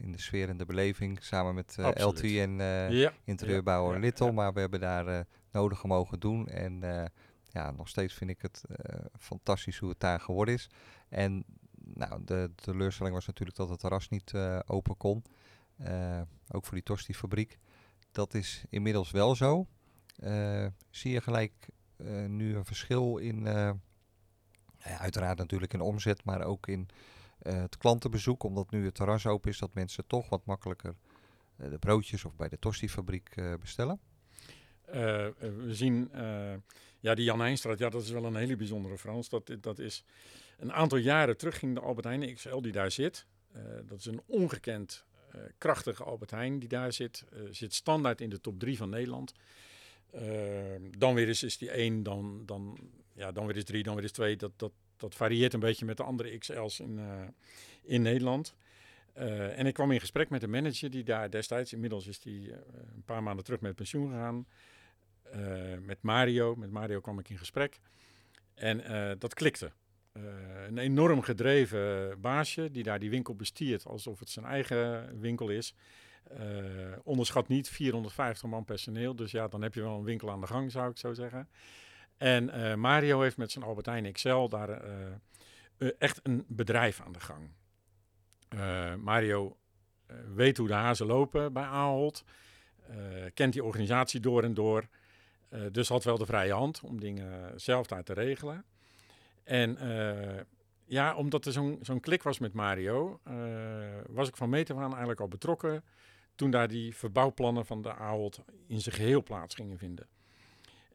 [0.04, 1.78] in de sfeer en de beleving, samen met.
[1.96, 2.58] LT en
[2.91, 4.32] ja, interieurbouwer ja, Little.
[4.32, 6.48] Maar we hebben daar nodige mogen doen.
[6.48, 6.84] En
[7.54, 10.70] ja, nog steeds vind ik het eh, fantastisch hoe het daar geworden is.
[11.10, 11.45] En
[11.84, 15.24] nou, de teleurstelling was natuurlijk dat het terras niet eh, open kon.
[15.78, 17.58] Eh, ook voor die Tosti-fabriek.
[18.12, 19.68] Dat is inmiddels wel zo.
[20.89, 21.70] Zie je gelijk
[22.28, 26.88] nu een verschil in, ja, uiteraard natuurlijk in omzet, maar ook in
[27.41, 28.43] het klantenbezoek.
[28.43, 30.95] Omdat nu het terras open is, dat mensen toch wat makkelijker
[31.56, 33.99] de broodjes of bij de Tosti-fabriek bestellen.
[34.86, 36.12] We zien,
[37.04, 39.30] ja, die Jan Heijnstraat, ja, dat is wel een hele bijzondere Frans.
[39.30, 40.04] Dat, dat is
[40.58, 43.26] een aantal jaren terug ging de Albert Heijn XL die daar zit.
[43.51, 47.26] Eh, dat is een ongekend eh, krachtige Albert Heijn die daar zit.
[47.32, 49.34] Eh, zit standaard in de top 3 van Nederland.
[50.97, 52.78] Dan weer eens is die 1, dan, dan,
[53.14, 54.36] ja, dan weer eens 3, dan weer eens 2.
[54.36, 56.99] Dat, dat, dat varieert een beetje met de andere XL's in,
[57.84, 58.56] in Nederland.
[59.14, 62.51] En ik kwam in gesprek met de manager die daar destijds, inmiddels is die
[62.95, 64.45] een paar maanden terug met pensioen gegaan.
[65.32, 67.80] Eh, met Mario, met Mario kwam ik in gesprek.
[68.53, 69.71] En eh, dat klikte.
[70.11, 70.24] Eh,
[70.67, 75.76] een enorm gedreven baasje die daar die winkel bestiert alsof het zijn eigen winkel is.
[77.03, 79.15] Onderschat niet 450 man personeel.
[79.15, 81.49] Dus ja, dan heb je wel een winkel aan de gang, zou ik zo zeggen.
[82.17, 84.82] En Mario heeft met zijn Albert Heijn XL daar
[85.97, 87.49] echt een bedrijf aan de gang.
[89.03, 89.57] Mario
[90.34, 92.24] weet hoe de hazen lopen bij Ahold.
[93.34, 94.88] kent die organisatie door en door.
[95.54, 98.66] Eh, dus had wel de vrije hand om dingen zelf daar te regelen.
[99.43, 100.43] En eh,
[100.86, 103.36] ja, omdat er zo'n zo'n klik was met Mario, eh,
[104.10, 105.84] was ik van meet af aan eigenlijk al betrokken.
[106.36, 110.08] toen daar die verbouwplannen van de Ahold in zijn geheel plaats gingen vinden.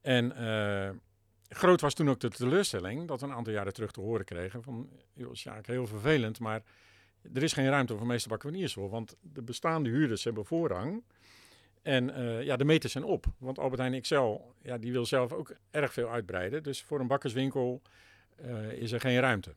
[0.00, 0.32] En
[1.48, 4.62] groot was toen ook de teleurstelling dat we een aantal jaren terug te horen kregen
[4.62, 6.62] van, joh, Sjaak, heel vervelend, maar
[7.32, 11.02] er is geen ruimte voor meester Bakker van want de bestaande huurders hebben voorrang.
[11.82, 13.26] En uh, ja, de meters zijn op.
[13.38, 16.62] Want Albert Heijn XL, ja, die wil zelf ook erg veel uitbreiden.
[16.62, 17.82] Dus voor een bakkerswinkel
[18.44, 19.54] uh, is er geen ruimte.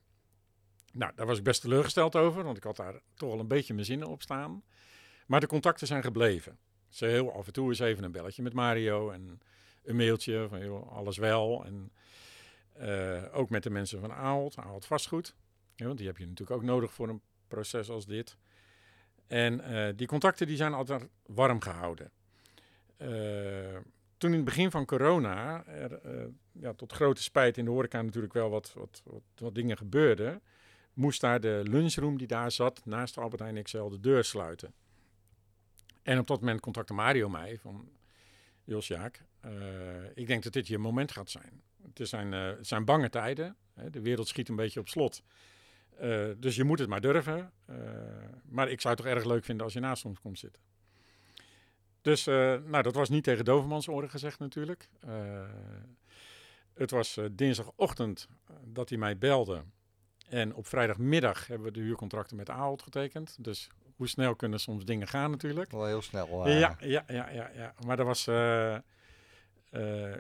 [0.94, 3.74] Nou, daar was ik best teleurgesteld over, want ik had daar toch wel een beetje
[3.74, 4.64] mijn zinnen op staan.
[5.26, 6.58] Maar de contacten zijn gebleven.
[6.90, 9.42] Ze heel af en toe eens even een belletje met Mario en
[9.84, 11.66] een mailtje van joh, alles wel.
[11.66, 11.92] En
[12.82, 15.36] uh, ook met de mensen van Ahold, Ahold Vastgoed.
[15.76, 18.38] Ja, want die heb je natuurlijk ook nodig voor een proces als dit.
[19.32, 22.12] En uh, die contacten die zijn altijd warm gehouden.
[22.98, 23.78] Uh,
[24.18, 26.00] toen in het begin van corona er
[26.52, 29.04] ja, tot grote spijt in de horeca natuurlijk wel wat, wat,
[29.36, 30.42] wat, dingen gebeurden,
[30.94, 34.74] moest daar de lunchroom die daar zat naast Albert Heijn XL de deur sluiten.
[36.04, 37.90] En op dat moment contacte Mario mij van,
[38.64, 39.24] Jos Jaak,
[40.14, 41.62] ik denk dat dit je moment gaat zijn.
[41.94, 43.90] Het zijn, zijn bange tijden, hè?
[43.90, 45.24] de wereld schiet een beetje op slot.
[46.02, 47.52] Uh, dus je moet het maar durven.
[48.44, 50.62] maar ik zou het toch erg leuk vinden als je naast ons komt zitten.
[52.02, 54.90] Dus nou, dat was niet tegen Dovermans oren gezegd natuurlijk.
[56.74, 58.28] het was dinsdagochtend
[58.64, 59.64] dat hij mij belde.
[60.30, 63.36] En op vrijdagmiddag hebben we de huurcontracten met Ahold getekend.
[63.40, 65.72] Dus hoe snel kunnen soms dingen gaan natuurlijk.
[65.72, 66.48] Wel heel snel.
[66.48, 67.74] Ja, ja, ja, ja, ja.
[67.86, 68.28] Maar dat was...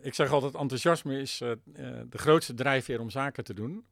[0.01, 3.85] Ik zeg altijd, enthousiasme is de grootste drijfveer om zaken te doen.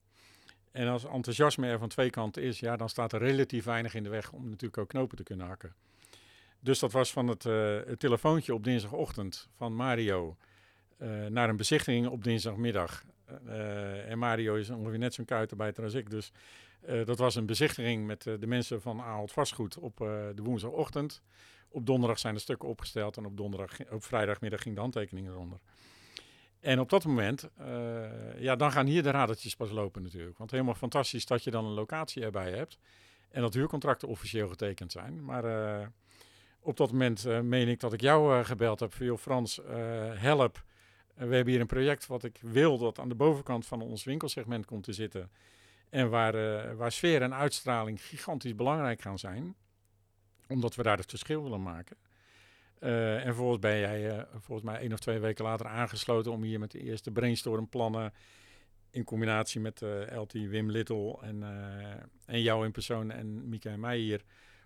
[0.72, 4.04] En als enthousiasme er van twee kanten is, ja, dan staat er relatief weinig in
[4.04, 5.76] de weg om natuurlijk ook knopen te kunnen hakken.
[6.60, 10.38] Dus dat was van het, het telefoontje op dinsdagochtend van Mario
[11.30, 13.04] naar een bezichtiging op dinsdagmiddag.
[14.08, 16.32] en Mario is ongeveer net zo'n kuitenbijter als ik, dus
[17.06, 19.98] dat was een bezichtiging met de mensen van Ahold Vastgoed op
[20.36, 21.22] de woensdagochtend.
[21.70, 25.60] Op donderdag zijn de stukken opgesteld en op, donderdag, op vrijdagmiddag ging de handtekening eronder.
[26.60, 27.49] En op dat moment,
[28.38, 30.38] ja, dan gaan hier de radertjes pas lopen natuurlijk.
[30.38, 32.78] Want helemaal fantastisch dat je dan een locatie erbij hebt
[33.30, 35.26] en dat huurcontracten officieel getekend zijn.
[35.26, 35.91] Maar
[36.60, 38.93] op dat moment meen ik dat ik jou gebeld heb.
[38.93, 39.62] Joh, Frans,
[40.14, 40.64] help.
[41.14, 44.66] we hebben hier een project wat ik wil dat aan de bovenkant van ons winkelsegment
[44.66, 45.30] komt te zitten.
[45.89, 49.55] En waar, uh, waar sfeer en uitstraling gigantisch belangrijk gaan zijn.
[50.47, 51.97] Omdat we daar het verschil willen maken.
[52.80, 56.44] Uh, en volgens ben jij uh, volgens mij één of twee weken later aangesloten om
[56.44, 58.14] hier met de eerste brainstormplannen
[58.92, 59.82] in combinatie met
[60.16, 61.44] LT Wim Little en,
[62.26, 64.24] en jou in persoon en Mieke en mij hier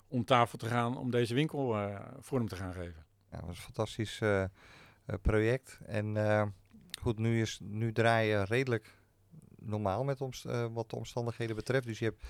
[0.07, 1.89] om tafel te gaan om deze winkel
[2.19, 3.05] vorm te gaan geven.
[3.31, 4.21] Ja, dat was een fantastisch
[5.21, 5.79] project.
[5.85, 6.17] En
[7.01, 8.97] goed, nu, is, nu draaien redelijk
[9.65, 11.87] normaal met uh, wat de omstandigheden betreft.
[11.87, 12.25] Dus je hebt,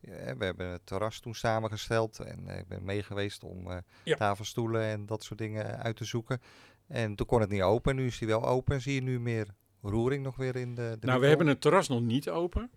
[0.00, 4.16] we hebben het terras toen samengesteld en uh, ik ben mee geweest om ja.
[4.16, 6.40] tafelstoelen en dat soort dingen uit te zoeken.
[6.86, 8.80] En toen kon het niet open, nu is die wel open.
[8.80, 9.46] Zie je nu meer
[9.82, 11.20] roering nog weer in de, de Nou, winkel?
[11.20, 12.70] we hebben het terras nog niet open.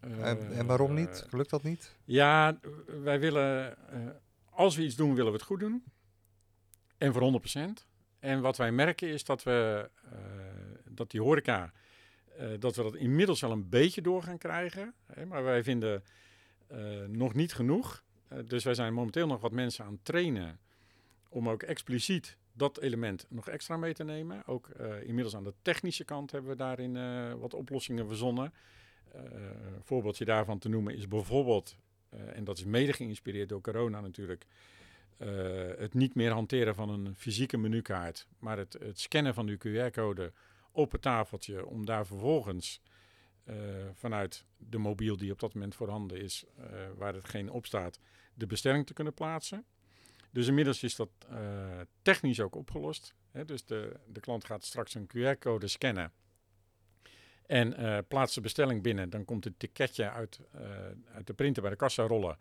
[0.00, 1.26] en, en waarom niet?
[1.30, 1.96] Lukt dat niet?
[2.04, 2.58] Ja,
[3.02, 3.76] wij willen,
[4.50, 5.84] als we iets doen, willen we het goed doen.
[6.98, 7.60] En voor 100%.
[8.18, 9.90] En wat wij merken is dat we,
[10.84, 11.72] dat die horeca
[12.58, 14.94] dat we dat inmiddels wel een beetje door gaan krijgen.
[15.06, 16.04] Hè, maar wij vinden
[16.72, 18.04] uh, nog niet genoeg.
[18.32, 20.58] Uh, dus wij zijn momenteel nog wat mensen aan het trainen
[21.28, 24.46] om ook expliciet dat element nog extra mee te nemen.
[24.46, 24.68] Ook
[25.02, 28.52] inmiddels aan de technische kant hebben we daarin wat oplossingen verzonnen.
[29.12, 31.76] een voorbeeldje daarvan te noemen is bijvoorbeeld,
[32.10, 34.46] en dat is mede geïnspireerd door corona natuurlijk,
[35.78, 40.32] het niet meer hanteren van een fysieke menukaart, maar het, het scannen van de QR-code
[40.72, 42.80] op het tafeltje om daar vervolgens
[43.92, 46.64] vanuit de mobiel die op dat moment voorhanden is, uh,
[46.96, 47.98] waar het geen op staat,
[48.34, 49.64] de bestelling te kunnen plaatsen.
[50.30, 53.14] Dus inmiddels is dat uh, technisch ook opgelost.
[53.30, 53.44] Hè?
[53.44, 56.12] Dus de, de klant gaat straks een QR-code scannen
[57.46, 57.74] en
[58.08, 59.10] plaatst de bestelling binnen.
[59.10, 60.40] Dan komt het ticketje uit,
[61.14, 62.38] uit de printer bij de kassa rollen.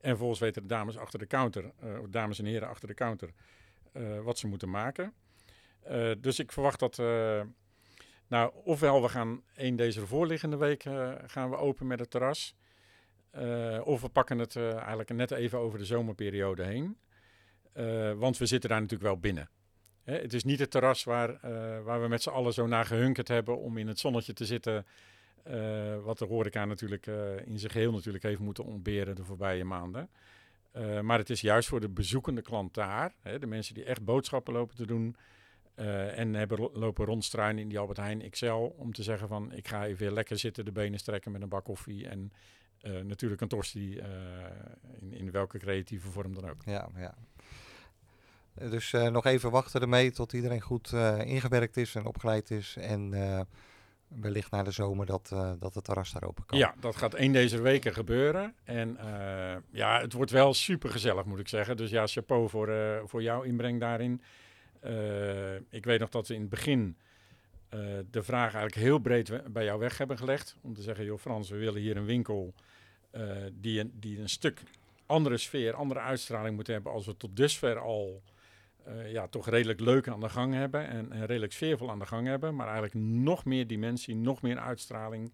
[0.00, 1.72] En vervolgens weten de dames achter de counter,
[2.10, 3.30] dames en heren achter de counter,
[4.22, 5.14] wat ze moeten maken.
[6.18, 6.98] dus ik verwacht dat
[8.30, 12.54] nou, ofwel we gaan één deze voorliggende week uh, gaan we open met het terras.
[13.38, 16.96] Uh, of we pakken het uh, eigenlijk net even over de zomerperiode heen.
[18.18, 19.48] want we zitten daar natuurlijk wel binnen.
[20.04, 21.38] Hè, het is niet het terras waar,
[21.84, 24.86] waar we met z'n allen zo naar gehunkerd hebben om in het zonnetje te zitten.
[26.02, 27.06] wat de horeca natuurlijk
[27.44, 30.10] in zijn geheel natuurlijk heeft moeten ontberen de voorbije maanden.
[31.02, 34.52] maar het is juist voor de bezoekende klant daar, hè, de mensen die echt boodschappen
[34.52, 35.16] lopen te doen,
[35.80, 39.68] uh, en hebben lopen rondstruinen in die Albert Heijn XL om te zeggen van ik
[39.68, 42.32] ga even weer lekker zitten, de benen strekken met een bak koffie en
[42.82, 44.04] uh, natuurlijk een tosti uh,
[45.00, 46.62] in, in welke creatieve vorm dan ook.
[46.64, 47.14] Ja, ja.
[48.54, 52.76] Dus eh, nog even wachten ermee tot iedereen goed eh, ingewerkt is en opgeleid is.
[52.76, 53.40] En eh,
[54.08, 56.58] wellicht na de zomer dat, eh, dat het terras daar open kan.
[56.58, 58.54] Ja, dat gaat één deze weken gebeuren.
[58.64, 61.76] En eh, ja, het wordt wel super gezellig, moet ik zeggen.
[61.76, 64.22] Dus ja, chapeau voor, eh, voor jouw inbreng daarin.
[64.80, 66.96] Eh, ik weet nog dat we in het begin
[67.68, 70.56] eh, de vraag eigenlijk heel breed bij jou weg hebben gelegd.
[70.60, 72.54] Om te zeggen, joh Frans, we willen hier een winkel
[73.10, 73.22] eh,
[73.52, 74.62] die, een, die een stuk
[75.06, 78.22] andere sfeer, andere uitstraling moet hebben als we tot dusver al
[79.04, 82.54] ja, toch redelijk leuk aan de gang hebben en, redelijk sfeervol aan de gang hebben.
[82.54, 85.32] Maar eigenlijk nog meer dimensie, nog meer uitstraling.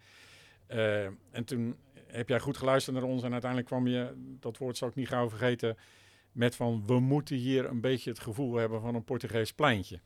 [1.30, 1.76] En toen
[2.07, 5.09] heb jij goed geluisterd naar ons en uiteindelijk kwam je, dat woord zal ik niet
[5.09, 5.76] gauw vergeten,
[6.37, 10.01] met van we moeten hier een beetje het gevoel hebben van een Portugees pleintje.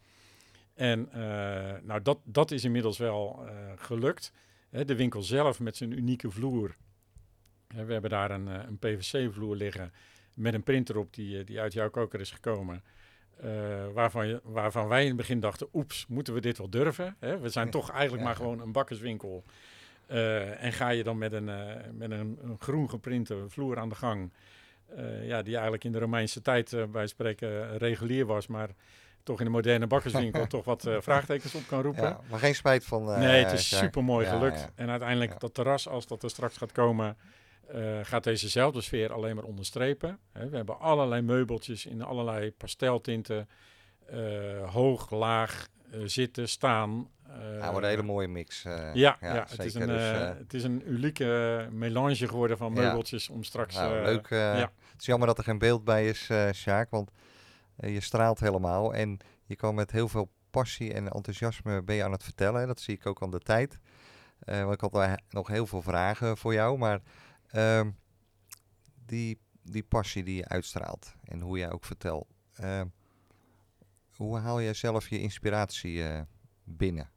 [0.74, 4.32] En eh, nou, dat, dat is inmiddels wel eh, gelukt.
[4.68, 6.76] Hè, de winkel zelf met zijn unieke vloer.
[7.74, 9.92] Hè, we hebben daar een, eh, een PVC-vloer liggen
[10.34, 12.82] met een printer op die, die uit jouw koker is gekomen.
[13.92, 17.16] Waarvan, je, waarvan wij in het begin dachten, oeps, moeten we dit wel durven?
[17.18, 17.38] Hè?
[17.38, 18.28] We zijn toch eigenlijk Ja.
[18.28, 19.44] maar gewoon een bakkerswinkel.
[20.58, 21.44] En ga je dan met een,
[21.96, 24.32] met een, een groen geprinte vloer aan de gang,
[24.96, 28.68] eh, ja, die eigenlijk in de Romeinse tijd eh, bij spreken regulier was, maar
[29.22, 32.02] toch in de moderne bakkerswinkel toch wat eh, vraagtekens op kan roepen.
[32.02, 33.10] Ja, maar geen spijt van.
[33.12, 34.58] eh, Nee, het is super mooi Ja, gelukt.
[34.60, 34.70] ja.
[34.74, 37.16] En uiteindelijk dat terras, als dat er straks gaat komen,
[37.68, 40.18] eh, gaat dezezelfde sfeer alleen maar onderstrepen.
[40.32, 43.48] Hè, we hebben allerlei meubeltjes in allerlei pasteltinten.
[44.06, 47.08] eh, hoog, laag, eh, zitten, staan.
[47.38, 48.64] Eh, Ja, wordt een hele mooie mix.
[48.64, 52.74] eh, ja, ja, het, is een, Dus, eh, het is een unieke melange geworden van
[52.74, 52.80] Ja.
[52.80, 53.74] meubeltjes om straks...
[53.74, 54.28] nou, leuk.
[54.28, 54.72] ja.
[54.90, 57.10] Het is jammer dat er geen beeld bij is, eh Sjaak, want
[57.76, 62.12] je straalt helemaal en je kan met heel veel passie en enthousiasme ben je aan
[62.12, 62.66] het vertellen.
[62.66, 63.78] Dat zie ik ook aan de tijd.
[64.40, 67.00] Eh, want ik had nog heel veel vragen voor jou, maar
[67.46, 67.90] ehm,
[69.06, 72.86] die, die passie die je uitstraalt en hoe jij ook vertelt, ehm,
[74.16, 76.04] hoe haal jij zelf je inspiratie
[76.64, 77.10] binnen?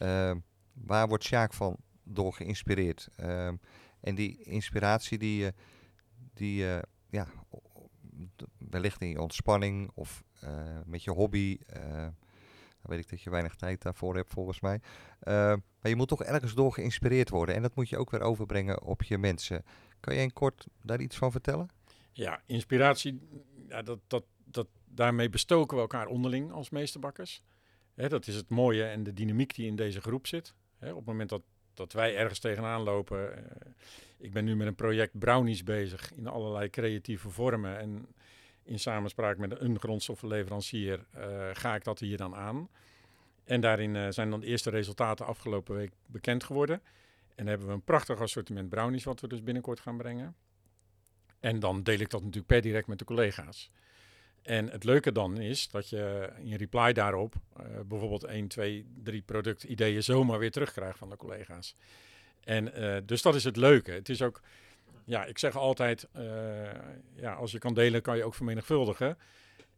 [0.00, 0.38] Ehm,
[0.72, 3.08] waar wordt Sjaak van door geïnspireerd?
[3.16, 3.56] Ehm,
[4.00, 5.54] en die inspiratie die je,
[6.34, 7.26] die je ja,
[8.58, 11.58] wellicht in je ontspanning of eh, met je hobby.
[11.66, 12.06] eh,
[12.82, 14.80] weet ik dat je weinig tijd daarvoor hebt volgens mij.
[15.20, 15.34] Eh,
[15.80, 17.54] maar je moet toch ergens door geïnspireerd worden.
[17.54, 19.64] En dat moet je ook weer overbrengen op je mensen.
[20.00, 21.68] Kan je in kort daar iets van vertellen?
[22.12, 23.20] Ja, inspiratie,
[23.68, 27.42] ja, dat, dat, dat, daarmee bestoken we elkaar onderling als meesterbakkers.
[27.94, 30.54] Hè, dat is het mooie en de dynamiek die in deze groep zit.
[30.78, 31.42] Hè, op het moment dat,
[31.74, 33.36] dat wij ergens tegenaan lopen.
[33.36, 33.70] eh,
[34.16, 37.78] ik ben nu met een project brownies bezig in allerlei creatieve vormen.
[37.78, 38.06] En
[38.62, 42.68] in samenspraak met een grondstoffenleverancier eh, ga ik dat hier dan aan.
[43.44, 46.82] En daarin eh, zijn dan de eerste resultaten afgelopen week bekend geworden.
[47.34, 50.34] En hebben we een prachtig assortiment brownies wat we dus binnenkort gaan brengen.
[51.40, 53.70] En dan deel ik dat natuurlijk per direct met de collega's.
[54.42, 59.22] En het leuke dan is dat je in reply daarop eh, bijvoorbeeld 1, 2, 3
[59.22, 61.74] productideeën zomaar weer terugkrijgt van de collega's.
[62.44, 63.90] En eh, dus dat is het leuke.
[63.90, 64.40] Het is ook,
[65.04, 66.22] ja, ik zeg altijd, eh,
[67.14, 69.18] ja, als je kan delen, kan je ook vermenigvuldigen.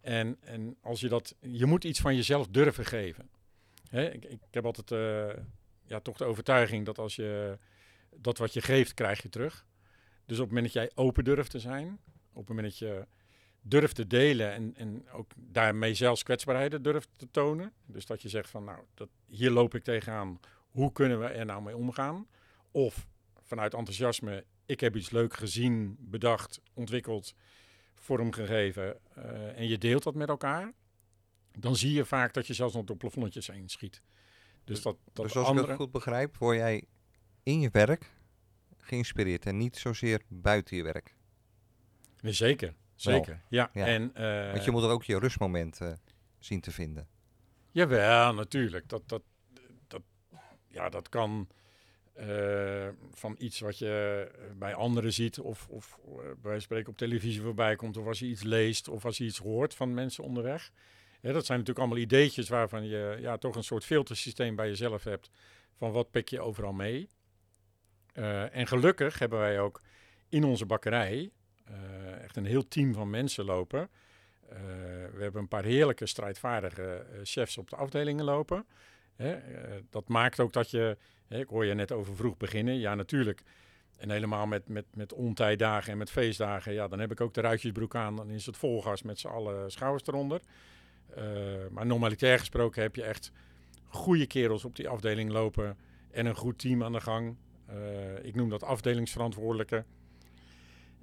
[0.00, 3.30] En, en als je dat, je moet iets van jezelf durven geven.
[3.88, 4.90] Hè, ik, ik heb altijd,
[5.86, 7.58] ja, toch de overtuiging dat als je
[8.16, 9.66] dat wat je geeft, krijg je terug.
[10.26, 11.98] Dus op het moment dat jij open durft te zijn,
[12.32, 13.06] op het moment dat je
[13.62, 17.72] durft te delen en, en ook daarmee zelfs kwetsbaarheden durft te tonen.
[17.86, 21.44] Dus dat je zegt van nou, dat, hier loop ik tegenaan, hoe kunnen we er
[21.46, 22.26] nou mee omgaan?
[22.70, 23.06] Of
[23.42, 27.34] vanuit enthousiasme, ik heb iets leuk gezien, bedacht, ontwikkeld,
[27.94, 30.72] vormgegeven eh, en je deelt dat met elkaar.
[31.58, 34.02] Dan zie je vaak dat je zelfs nog door plafonnetjes heen schiet.
[34.64, 36.84] Dus dat, dat dus als ik het goed begrijp, word jij
[37.42, 38.10] in je werk
[38.78, 41.14] geïnspireerd en niet zozeer buiten je werk.
[42.20, 43.40] Nee, zeker, zeker.
[43.48, 43.70] Ja.
[43.72, 43.86] Ja.
[43.86, 46.00] En, eh, Want je moet er ook je rustmomenten
[46.38, 47.08] zien te vinden.
[47.70, 48.88] Jawel, natuurlijk.
[48.88, 49.22] Dat, dat,
[49.88, 50.02] dat,
[50.68, 51.48] ja, dat kan
[52.12, 57.42] eh, van iets wat je bij anderen ziet, of, of eh, bij spreken op televisie
[57.42, 60.70] voorbij komt, of als je iets leest, of als je iets hoort van mensen onderweg.
[61.20, 65.04] Ja, dat zijn natuurlijk allemaal ideetjes waarvan je ja, toch een soort filtersysteem bij jezelf
[65.04, 65.30] hebt.
[65.74, 67.08] Van wat pik je overal mee.
[68.12, 69.80] Eh, en gelukkig hebben wij ook
[70.28, 71.30] in onze bakkerij eh,
[72.36, 73.90] een heel team van mensen lopen.
[74.52, 74.58] Eh,
[75.14, 78.66] we hebben een paar heerlijke strijdvaardige eh, chefs op de afdelingen lopen.
[79.16, 80.96] Hè, eh, dat maakt ook dat je,
[81.28, 83.42] hè, ik hoor je net over vroeg beginnen, ja natuurlijk.
[83.96, 87.40] En helemaal met, met, met ontijdagen en met feestdagen, ja, dan heb ik ook de
[87.40, 88.16] ruitjesbroek aan.
[88.16, 90.40] Dan is het volgas met z'n allen schouders eronder.
[91.70, 93.32] Maar normalitair gesproken heb je echt
[93.88, 95.76] goede kerels op die afdeling lopen
[96.10, 97.36] en een goed team aan de gang.
[98.22, 99.84] Ik noem dat afdelingsverantwoordelijke.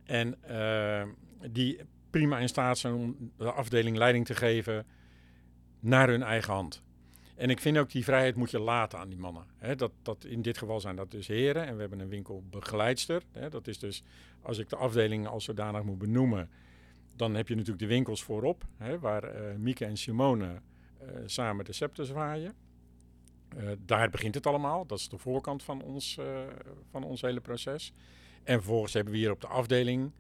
[0.10, 1.04] En eh,
[1.52, 1.80] die
[2.10, 4.86] prima in staat zijn om de afdeling leiding te geven
[5.80, 6.84] naar hun eigen hand.
[7.36, 9.46] En ik vind ook die vrijheid moet je laten aan die mannen.
[9.76, 13.24] Dat, dat in dit geval zijn dat dus heren en we hebben een winkelbegeleidster.
[13.50, 14.04] Dat is dus
[14.42, 16.50] als ik de afdeling als zodanig moet benoemen,
[17.16, 18.66] dan heb je natuurlijk de winkels voorop,
[19.00, 22.54] waar uh, Mieke en Simone uh, samen de scepter zwaaien.
[23.86, 24.86] Daar begint het allemaal.
[24.86, 26.20] Dat is de voorkant van ons,
[26.92, 27.94] van ons hele proces.
[28.44, 30.12] En vervolgens hebben we hier op de afdeling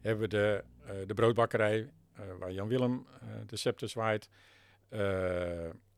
[0.00, 0.64] hebben we de,
[1.06, 1.90] de broodbakkerij,
[2.38, 3.06] waar Jan Willem
[3.46, 4.28] de scepter zwaait.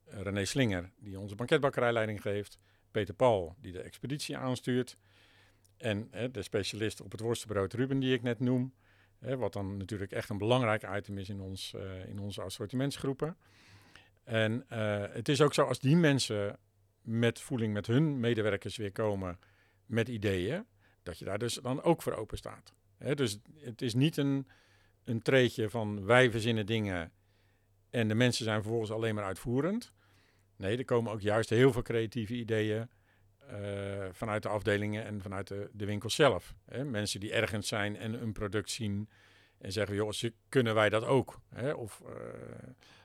[0.05, 2.59] René Slinger, die onze banketbakkerijleiding geeft.
[2.91, 4.97] Peter Paul, die de expeditie aanstuurt.
[5.77, 8.75] En de specialist op het worstenbrood Ruben, die ik net noem.
[9.19, 11.75] wat dan natuurlijk echt een belangrijk item is in, ons,
[12.07, 13.37] in onze assortimentsgroepen.
[14.25, 14.65] En
[15.13, 16.59] het is ook zo, als die mensen
[17.01, 19.39] met voeling met hun medewerkers weer komen
[19.87, 20.67] met ideeën,
[21.03, 22.73] dat je daar dus dan ook voor open staat.
[23.15, 24.49] dus het is niet een,
[25.05, 27.13] een treetje van wij verzinnen dingen
[27.91, 29.93] en de mensen zijn vervolgens alleen maar uitvoerend.
[30.57, 32.89] Nee, er komen ook juist heel veel creatieve ideeën
[33.51, 36.55] uh, vanuit de afdelingen en vanuit de, de winkel zelf.
[36.85, 39.09] Mensen die ergens zijn en een product zien
[39.59, 40.13] en zeggen, joh,
[40.49, 41.41] kunnen wij dat ook?
[41.77, 42.11] Of uh,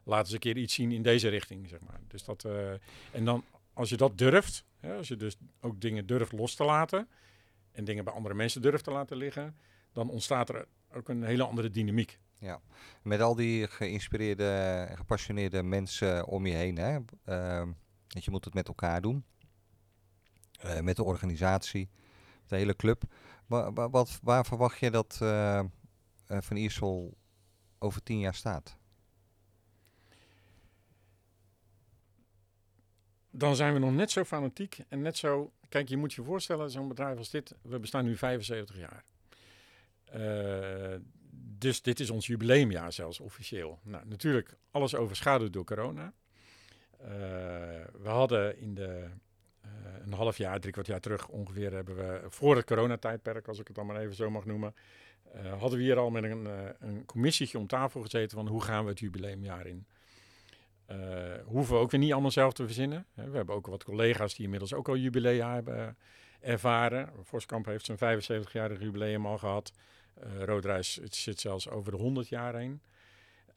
[0.04, 2.00] laten ze een keer iets zien in deze richting, zeg maar.
[2.08, 2.72] Dus dat, uh,
[3.12, 3.44] en dan,
[3.74, 7.10] als je dat durft, als je dus ook dingen durft los te laten
[7.78, 9.58] en dingen bij andere mensen durft te laten liggen,
[9.92, 12.20] dan ontstaat er ook een hele andere dynamiek.
[12.40, 12.62] Ja,
[13.02, 14.50] met al die geïnspireerde
[14.90, 16.78] en gepassioneerde mensen om je heen.
[16.78, 16.98] Hè?
[17.26, 17.68] Uh,
[18.08, 19.26] je moet het met elkaar doen.
[20.66, 21.90] Uh, met de organisatie,
[22.48, 23.04] de hele club.
[23.46, 25.64] Wa wat, waar verwacht je dat uh,
[26.28, 27.18] Van Iersel
[27.80, 28.78] over tien jaar staat?
[33.30, 35.52] Dan zijn we nog net zo fanatiek en net zo...
[35.70, 39.04] Kijk, je moet je voorstellen, zo'n bedrijf als dit, we bestaan nu 75 jaar.
[40.16, 40.96] Uh,
[41.60, 43.80] dus dit is ons jubileumjaar zelfs officieel.
[43.84, 46.14] Nou, natuurlijk alles overschaduwd door corona.
[47.02, 47.08] Uh,
[48.02, 49.06] we hadden in de
[49.66, 49.72] uh,
[50.06, 53.68] een half jaar, drie kwart jaar terug ongeveer, hebben we voor het coronatijdperk, als ik
[53.68, 54.76] het dan maar even zo mag noemen,
[55.58, 56.48] hadden we hier al met een,
[56.80, 59.86] een commissietje om tafel gezeten van hoe gaan we het jubileumjaar in.
[61.46, 63.06] Hoeven we ook weer niet allemaal zelf te verzinnen.
[63.14, 65.98] we hebben ook wat collega's die inmiddels ook al jubilea hebben
[66.40, 67.10] ervaren.
[67.24, 69.72] Voskamp heeft zijn 75-jarig jubileum al gehad.
[70.48, 70.78] Uh,
[71.10, 72.82] zit zelfs over de 100 jaar heen.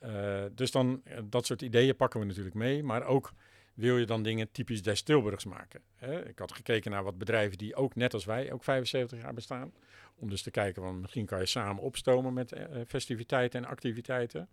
[0.02, 2.82] Uh, dus dan, dat soort ideeën pakken we natuurlijk mee.
[2.82, 3.32] Maar ook
[3.74, 5.80] wil je dan dingen typisch des Tilburgs maken.
[5.96, 6.28] Hè?
[6.28, 9.72] Ik had gekeken naar wat bedrijven die ook net als wij ook 75 jaar bestaan.
[10.16, 12.52] Om dus te kijken, want misschien kan je samen opstomen met
[12.86, 14.48] festiviteiten en activiteiten.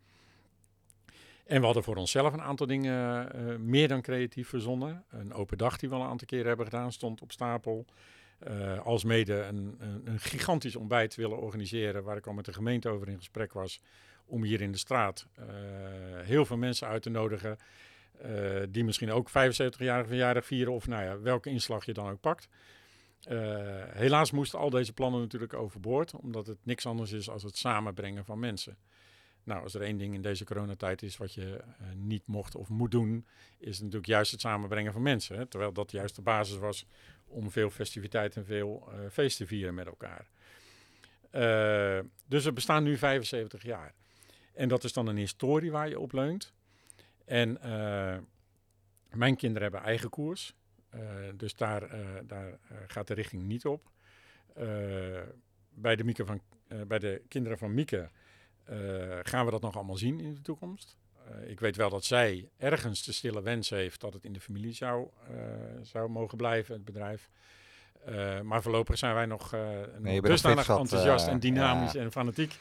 [1.47, 3.31] En we hadden voor onszelf een aantal dingen
[3.69, 5.03] meer dan creatief verzonnen.
[5.09, 7.85] Een open dag die we al een aantal keren hebben gedaan, stond op stapel.
[8.47, 12.53] Uh, als mede een, een, een, gigantisch ontbijt willen organiseren, waar ik al met de
[12.53, 13.81] gemeente over in gesprek was,
[14.25, 15.45] om hier in de straat uh,
[16.21, 17.57] heel veel mensen uit te nodigen,
[18.69, 22.47] die misschien ook 75-jarige verjaardag vieren, of nou ja, welke inslag je dan ook pakt.
[23.89, 28.25] helaas moesten al deze plannen natuurlijk overboord, omdat het niks anders is als het samenbrengen
[28.25, 28.77] van mensen.
[29.47, 31.61] Nou, als er één ding in deze coronatijd is wat je
[31.95, 33.25] niet mocht of moet doen,
[33.57, 35.49] is natuurlijk juist het samenbrengen van mensen.
[35.49, 36.85] Terwijl dat juist de basis was
[37.25, 40.27] om veel festiviteiten en veel uh, feest te vieren met elkaar.
[41.31, 43.93] Uh, dus we bestaan nu 75 jaar.
[44.53, 46.53] En dat is dan een historie waar je op leunt.
[47.25, 47.59] En
[49.11, 50.55] mijn kinderen hebben eigen koers.
[51.35, 51.89] dus daar,
[52.25, 53.91] daar gaat de richting niet op.
[55.69, 56.41] bij, de van,
[56.87, 58.09] bij de kinderen van Mieke
[59.23, 60.97] gaan we dat nog allemaal zien in de toekomst.
[61.31, 64.39] Uh, ik weet wel dat zij ergens de stille wens heeft dat het in de
[64.39, 65.37] familie zou, uh,
[65.81, 67.29] zou mogen blijven, het bedrijf.
[68.09, 69.55] Uh, maar voorlopig zijn wij nog,
[69.97, 72.01] nee, dusdanig enthousiast en dynamisch ja.
[72.01, 72.59] en fanatiek.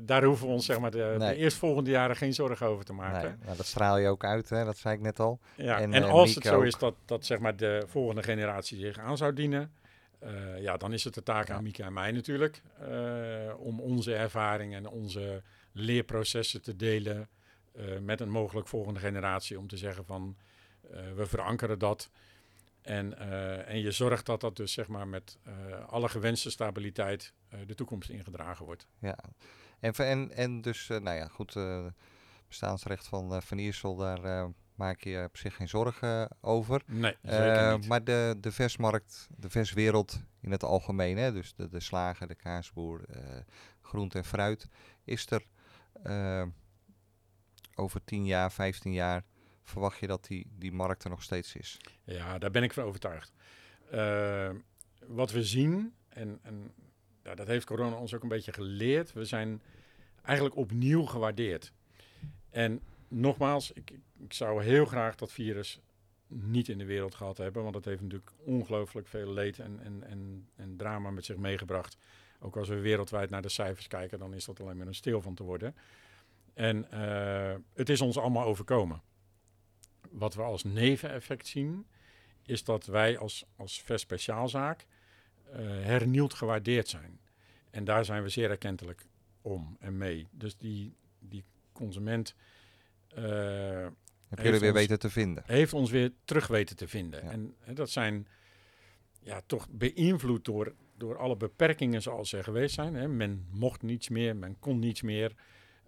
[0.00, 1.34] daar hoeven we ons zeg maar, de, nee.
[1.34, 3.28] de eerstvolgende jaren geen zorgen over te maken.
[3.28, 4.64] Nee, nou, dat straal je ook uit, hè?
[4.64, 5.38] dat zei ik net al.
[5.54, 6.64] Ja, en, en als het zo ook.
[6.64, 9.72] is dat, dat zeg maar, de volgende generatie zich aan zou dienen,
[10.58, 11.54] ja, dan is het de taak ja.
[11.54, 12.62] aan Mieke en mij natuurlijk
[13.58, 15.42] om onze ervaring en onze
[15.72, 17.28] leerprocessen te delen
[17.76, 20.36] uh, met een mogelijk volgende generatie om te zeggen van
[20.90, 22.10] uh, we verankeren dat.
[22.82, 25.38] En, uh, en je zorgt dat dat dus zeg maar met
[25.86, 27.32] alle gewenste stabiliteit
[27.66, 28.86] de toekomst ingedragen wordt.
[28.98, 29.18] Ja,
[29.80, 31.56] en, en, en dus, nou ja, goed,
[32.48, 36.82] bestaansrecht van Van Iersel, daar maak je op zich geen zorgen over.
[36.86, 37.16] Nee,
[37.86, 42.34] Maar de, de versmarkt, de verswereld in het algemeen, hè, dus de, de slager, de
[42.34, 43.04] kaasboer,
[43.86, 44.68] groente en fruit,
[45.04, 45.42] is er
[47.74, 49.24] over 10 jaar, 15 jaar
[49.62, 51.80] verwacht je dat die, die markt er nog steeds is?
[52.04, 53.32] Ja, daar ben ik van overtuigd.
[53.94, 54.50] Uh,
[55.06, 56.72] wat we zien, en, en
[57.22, 59.12] ja, dat heeft corona ons ook een beetje geleerd.
[59.12, 59.62] We zijn
[60.22, 61.72] eigenlijk opnieuw gewaardeerd.
[62.50, 65.80] En nogmaals, ik, ik zou heel graag dat virus
[66.26, 67.62] niet in de wereld gehad hebben.
[67.62, 71.96] Want dat heeft natuurlijk ongelooflijk veel leed en, en, en, en drama met zich meegebracht.
[72.46, 75.22] Ook als we wereldwijd naar de cijfers kijken, dan is dat alleen maar een stil
[75.22, 75.74] van te worden.
[76.54, 79.02] En uh, het is ons allemaal overkomen.
[80.10, 81.86] Wat we als neveneffect zien,
[82.42, 84.86] is dat wij als, als speciaalzaak
[85.48, 87.20] uh, hernieuwd gewaardeerd zijn.
[87.70, 89.06] En daar zijn we zeer erkentelijk
[89.42, 90.28] om en mee.
[90.30, 92.34] Dus die, die consument.
[93.18, 93.86] Uh,
[94.28, 95.42] Heb jullie weer weten te vinden?
[95.46, 97.24] Heeft ons weer terug weten te vinden.
[97.24, 97.30] Ja.
[97.30, 98.26] En, en, dat zijn
[99.20, 102.94] ja, toch beïnvloed door, door alle beperkingen zoals er geweest zijn.
[102.94, 103.08] Hè.
[103.08, 105.32] Men mocht niets meer, men kon niets meer.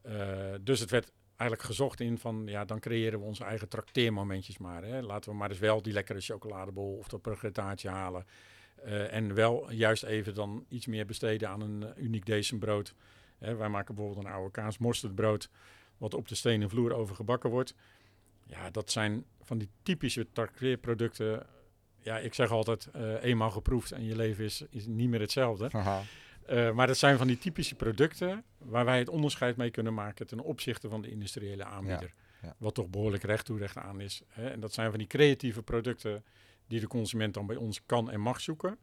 [0.06, 4.58] Uh, dus het werd eigenlijk gezocht in van, ja, dan creëren we onze eigen trakteermomentjes
[4.58, 4.84] maar.
[4.84, 5.02] Hè.
[5.02, 8.24] Laten we maar eens wel die lekkere chocoladebol of dat progretaatje halen.
[8.84, 12.94] Uh, en wel juist even dan iets meer besteden aan een uh, uniek decembrood.
[13.38, 15.50] Hè, wij maken bijvoorbeeld een oude kaas mosterdbrood,
[15.96, 17.74] wat op de stenen vloer over gebakken wordt.
[18.46, 21.46] Ja, dat zijn van die typische trakteerproducten.
[22.02, 25.70] Ja, ik zeg altijd, uh, eenmaal geproefd en je leven is, is niet meer hetzelfde.
[26.50, 30.26] Uh, maar dat zijn van die typische producten waar wij het onderscheid mee kunnen maken
[30.26, 32.14] ten opzichte van de industriële aanbieder.
[32.40, 32.54] Ja, ja.
[32.58, 34.22] Wat toch behoorlijk recht toe recht aan is.
[34.28, 34.50] Hè?
[34.50, 36.24] En dat zijn van die creatieve producten
[36.66, 38.78] die de consument dan bij ons kan en mag zoeken.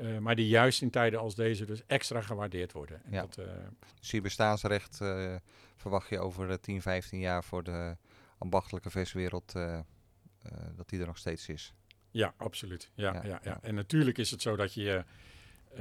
[0.00, 3.04] Uh, maar die juist in tijden als deze dus extra gewaardeerd worden.
[3.04, 3.20] En ja.
[3.20, 3.38] dat,
[4.00, 4.96] dus je bestaansrecht
[5.76, 7.96] verwacht je over 10, 15 jaar voor de
[8.38, 9.52] ambachtelijke viswereld
[10.76, 11.74] dat die er nog steeds is?
[12.14, 12.90] Ja, absoluut.
[12.94, 13.58] Ja, ja, ja, ja.
[13.62, 15.04] En natuurlijk is het zo dat je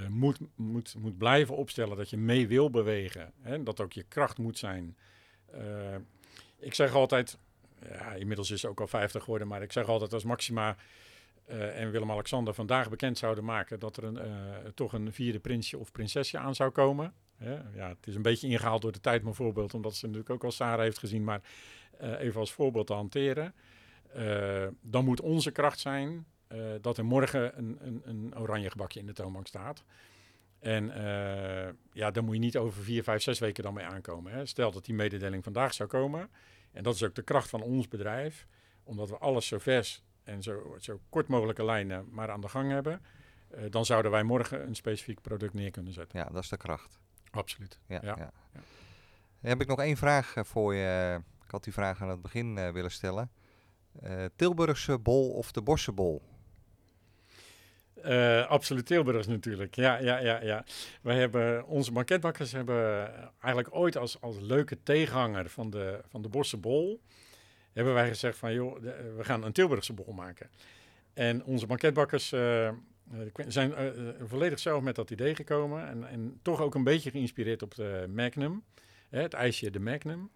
[0.10, 3.34] moet, moet, moet blijven opstellen dat je mee wil bewegen.
[3.42, 3.64] Hè?
[3.64, 4.98] Dat ook je kracht moet zijn.
[6.60, 7.38] ik zeg altijd,
[7.90, 10.76] ja, inmiddels is ze ook al 50 geworden, maar ik zeg altijd als Maxima
[11.50, 15.78] uh, en Willem-Alexander vandaag bekend zouden maken dat er een, uh, toch een vierde prinsje
[15.78, 17.14] of prinsesje aan zou komen.
[17.38, 17.54] Hè?
[17.54, 20.44] Ja, het is een beetje ingehaald door de tijd, mijn voorbeeld, omdat ze natuurlijk ook
[20.44, 21.42] al Sarah heeft gezien, maar
[22.02, 23.54] uh, even als voorbeeld te hanteren.
[24.82, 26.26] Dan moet onze kracht zijn
[26.82, 29.84] dat er morgen een, een, een, oranje gebakje in de toonbank staat.
[30.60, 30.86] En
[31.92, 34.32] ja, daar moet je niet over vier, vijf, zes weken dan mee aankomen.
[34.32, 34.46] Hè?
[34.46, 36.30] Stel dat die mededeling vandaag zou komen,
[36.72, 38.48] en dat is ook de kracht van ons bedrijf,
[38.84, 42.72] omdat we alles zo vers en zo, zo kort mogelijke lijnen maar aan de gang
[42.72, 43.02] hebben,
[43.70, 46.20] dan zouden wij morgen een specifiek product neer kunnen zetten.
[46.20, 47.00] Ja, dat is de kracht.
[47.32, 47.80] Absoluut.
[47.88, 48.16] Ja, ja.
[48.18, 48.32] ja.
[48.54, 48.62] ja.
[49.42, 51.20] Dan heb ik nog één vraag voor je.
[51.46, 53.32] Ik had die vraag aan het begin willen stellen.
[54.36, 56.22] Tilburgse bol of de bossenbol?
[58.06, 59.76] Uh, absoluut Tilburgs natuurlijk.
[59.76, 60.64] Ja, ja, ja, ja.
[61.02, 66.30] Wij hebben, onze banketbakkers hebben eigenlijk ooit als, als leuke tegenhanger van de, van de
[66.30, 67.02] Bossenbol
[67.74, 70.50] hebben wij gezegd van joh, de, we gaan een Tilburgse bol maken.
[71.14, 72.28] En onze banketbakkers
[73.48, 73.74] zijn
[74.28, 75.88] volledig zelf met dat idee gekomen.
[75.88, 78.64] En, en, toch ook een beetje geïnspireerd op de Magnum.
[79.10, 80.30] Hè, het ijsje de Magnum.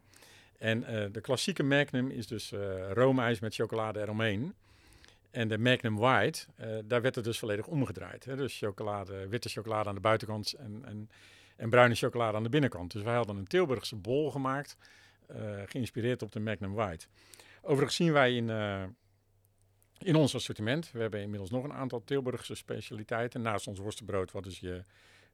[0.57, 2.53] En de klassieke Magnum is dus
[2.93, 4.53] roomijs met chocolade eromheen.
[5.31, 6.45] En de Magnum White,
[6.85, 8.25] daar werd het dus volledig omgedraaid.
[8.25, 8.35] Hè?
[8.35, 11.09] Dus chocolade, witte chocolade aan de buitenkant en,
[11.57, 12.91] en, bruine chocolade aan de binnenkant.
[12.91, 14.77] Dus wij hadden een Tilburgse bol gemaakt
[15.31, 17.07] uh, geïnspireerd op de Magnum White.
[17.61, 18.83] Overigens zien wij in, uh,
[19.97, 23.41] in ons assortiment, we hebben inmiddels nog een aantal Tilburgse specialiteiten.
[23.41, 24.83] Naast ons worstenbrood, wat dus je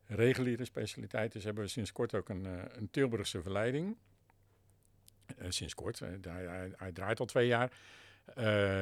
[0.05, 3.97] reguliere specialiteit is, hebben we sinds kort ook een, uh, een Tilburgse verleiding.
[5.47, 7.71] Sinds kort, hij, hij, hij, draait al twee jaar.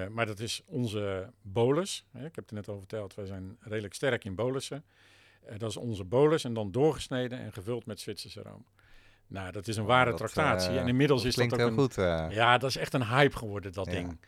[0.09, 2.05] maar dat is onze bolus.
[2.13, 4.83] ik heb het net al verteld, wij zijn redelijk sterk in bolussen.
[5.57, 8.65] dat is onze bolus en dan doorgesneden en gevuld met Zwitserse room.
[9.27, 10.77] Nou, dat is een ware dat, tractatie.
[10.77, 11.95] En inmiddels is dat ook een, goed.
[12.29, 14.19] Ja, dat is echt een hype geworden, dat ding.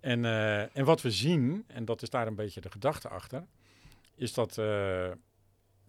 [0.00, 3.44] En, uh, en wat we zien, en dat is daar een beetje de gedachte achter,
[4.14, 4.58] is dat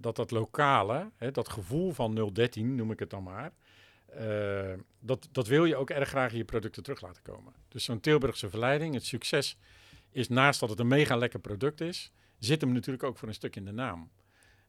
[0.02, 3.52] dat, dat lokale, hè, dat gevoel van 013, noem ik het dan maar,
[5.00, 7.54] dat, dat wil je ook erg graag in je producten terug laten komen.
[7.68, 9.58] Dus zo'n Tilburgse verleiding, het succes
[10.12, 13.34] is naast dat het een mega lekker product is, zit hem natuurlijk ook voor een
[13.34, 14.10] stuk in de naam.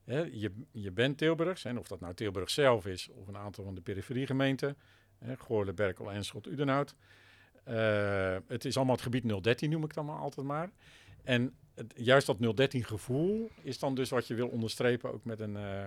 [0.04, 3.74] Je, je bent Tilburgs, en of dat nou Tilburg zelf is of een aantal van
[3.74, 4.76] de periferiegemeenten,
[5.38, 6.94] Goorle, Berkel, Enschot, Udenhout.
[7.68, 10.70] Uh, het is allemaal het gebied 013, noem ik het allemaal altijd maar.
[11.22, 11.54] En
[11.94, 15.86] juist dat 013 gevoel is dan dus wat je wil onderstrepen ook met een, uh,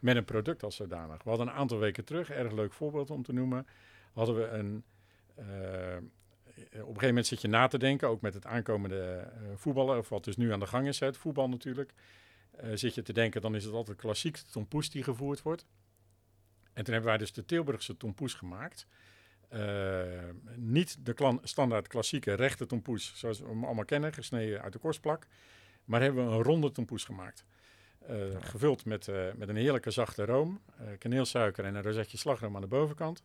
[0.00, 1.22] met een product als zodanig.
[1.22, 3.66] We hadden een aantal weken terug, erg leuk voorbeeld om te noemen,
[4.12, 4.84] hadden we een...
[5.38, 5.96] Uh,
[6.60, 10.08] op een gegeven moment zit je na te denken, ook met het aankomende voetballen, of
[10.08, 11.92] wat dus nu aan de gang is, het voetbal natuurlijk.
[12.64, 15.66] Uh, zit je te denken, dan is het altijd klassiek de tompoes die gevoerd wordt.
[16.72, 18.86] En toen hebben wij dus de Tilburgse tompoes gemaakt.
[19.52, 20.02] Uh,
[20.56, 25.26] niet de standaard klassieke rechte tompoes, zoals we hem allemaal kennen, gesneden uit de korstplak.
[25.84, 27.44] Maar hebben we een ronde tompoes gemaakt.
[28.06, 32.54] Eh, gevuld met, eh, met een heerlijke zachte room, eh, kaneelsuiker en een rozetje slagroom
[32.54, 33.22] aan de bovenkant.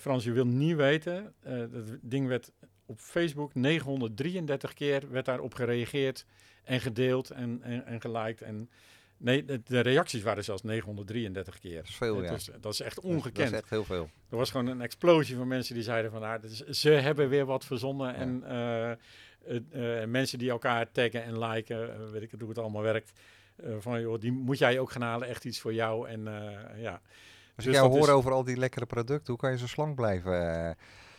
[0.00, 2.52] Frans, je wil niet weten, dat ding werd
[2.86, 6.26] op Facebook 933 keer werd daarop gereageerd
[6.64, 8.42] en gedeeld en, en, en geliked.
[8.42, 8.70] En,
[9.16, 11.76] nee, de, de reacties waren zelfs 933 keer.
[11.76, 12.36] Dat is veel, ja.
[12.60, 13.36] dat is echt ongekend.
[13.36, 14.10] Dat is echt heel veel.
[14.30, 17.64] Er was gewoon een explosie van mensen die zeiden van, ah, ze hebben weer wat
[17.64, 18.14] verzonnen.
[18.14, 23.12] En mensen die elkaar taggen en liken, weet ik het hoe het allemaal werkt.
[23.56, 26.08] Eh, van, joh, die moet jij ook gaan halen, echt iets voor jou.
[26.08, 29.36] En eh, ja, Als Dus ik jou hoor is- over al die lekkere producten, hoe
[29.36, 30.70] kan je zo slank blijven, eh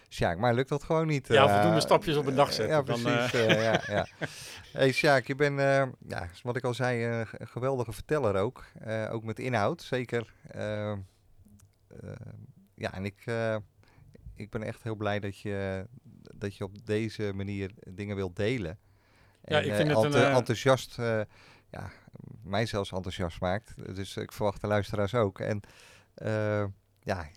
[0.10, 0.38] Sjaak?
[0.38, 1.28] Maar lukt dat gewoon niet?
[1.28, 3.34] Ja, voldoende stapjes op een dag zetten, Ja, dan, precies.
[3.34, 4.08] eh, ja, ja.
[4.80, 5.60] Hey Sjaak, je bent,
[6.08, 8.64] ja, wat ik al zei, een geweldige verteller ook.
[9.10, 10.34] Ook met inhoud, zeker.
[12.76, 13.24] Ja, en ik,
[14.36, 15.88] ik ben echt heel blij dat je,
[16.36, 18.78] dat je op deze manier dingen wilt delen.
[19.44, 20.98] Ja, En, ik eh, vind het een, enthousiast,
[21.76, 21.92] ja,
[22.44, 23.96] mij zelfs enthousiast maakt.
[23.96, 25.40] Dus ik verwacht de luisteraars ook.
[25.40, 25.62] En
[26.14, 26.66] eh,
[27.00, 27.28] ja,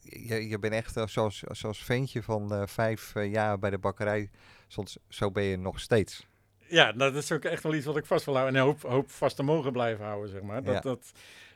[0.00, 4.30] je, je bent echt zoals, zoals ventje van eh, vijf eh, jaar bij de bakkerij.
[4.66, 6.26] Soms, zo ben je nog steeds.
[6.68, 8.56] ja, nou, dat is ook echt wel iets wat ik vast wil houden.
[8.56, 10.62] En hoop, hoop vast te mogen blijven houden, zeg maar.
[10.62, 10.80] Dat, Ja.
[10.80, 11.12] dat,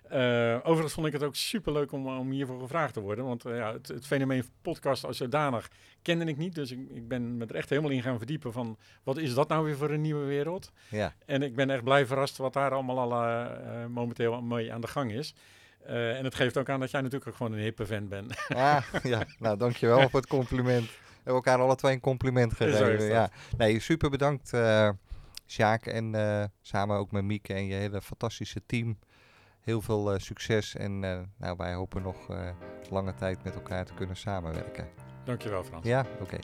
[0.08, 3.24] eh, overigens vond ik het ook superleuk om, om hiervoor gevraagd te worden.
[3.24, 5.70] Want eh, ja, het, het fenomeen podcast als zodanig
[6.02, 6.54] kende ik niet.
[6.54, 8.78] Dus ik, ik ben me er echt helemaal in gaan verdiepen van...
[9.02, 10.72] wat is dat nou weer voor een nieuwe wereld?
[10.88, 14.72] Ja, En ik ben echt blij verrast wat daar allemaal al eh, eh, momenteel mee
[14.72, 15.34] aan de gang is.
[15.84, 18.34] Eh, en het geeft ook aan dat jij natuurlijk ook gewoon een hippe fan bent.
[18.48, 19.24] ah, ja.
[19.38, 20.84] nou dankjewel voor het compliment.
[20.84, 23.04] We hebben elkaar alle twee een compliment gegeven.
[23.04, 23.30] Ja.
[23.56, 24.88] Nee, super bedankt eh
[25.52, 25.86] Sjaak.
[25.86, 28.98] En eh, samen ook met Mieke en je hele fantastische team.
[29.62, 30.74] Heel veel eh, succes.
[30.74, 32.48] En eh, nou, wij hopen nog eh,
[32.90, 34.88] lange tijd met elkaar te kunnen samenwerken.
[35.24, 35.86] Dankjewel Frans.
[35.86, 36.38] Ja, oké.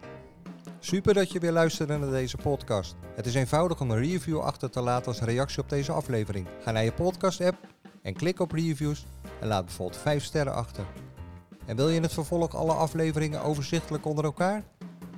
[0.78, 2.96] Super dat je weer luisterde naar deze podcast.
[3.14, 6.46] Het is eenvoudig om een review achter te laten als reactie op deze aflevering.
[6.62, 7.56] Ga naar je podcast-app
[8.02, 9.06] en klik op reviews
[9.40, 10.84] en laat bijvoorbeeld 5 sterren achter.
[11.66, 14.62] En wil je in het vervolg alle afleveringen overzichtelijk onder elkaar?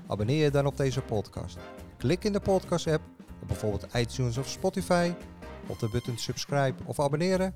[0.06, 1.58] Abonneer je dan op deze podcast.
[1.96, 3.02] Klik in de podcast-app
[3.42, 5.12] op bijvoorbeeld iTunes of Spotify
[5.66, 7.54] op de button subscribe of abonneren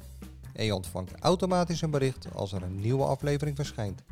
[0.55, 4.02] en je ontvangt automatisch een bericht als er een nieuwe aflevering verschijnt.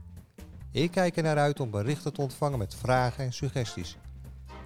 [0.71, 3.97] Ik kijk er naar uit om berichten te ontvangen met vragen en suggesties.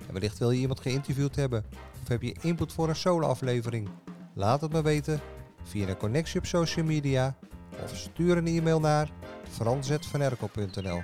[0.07, 1.65] En wellicht wil je iemand geïnterviewd hebben
[2.03, 3.89] of heb je input voor een solo-aflevering?
[4.35, 5.21] Laat het me weten
[5.63, 7.37] via een connectie op social media
[7.83, 9.11] of stuur een e-mail naar
[9.51, 11.03] frans.vanerkel.nl.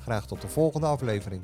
[0.00, 1.42] Graag tot de volgende aflevering.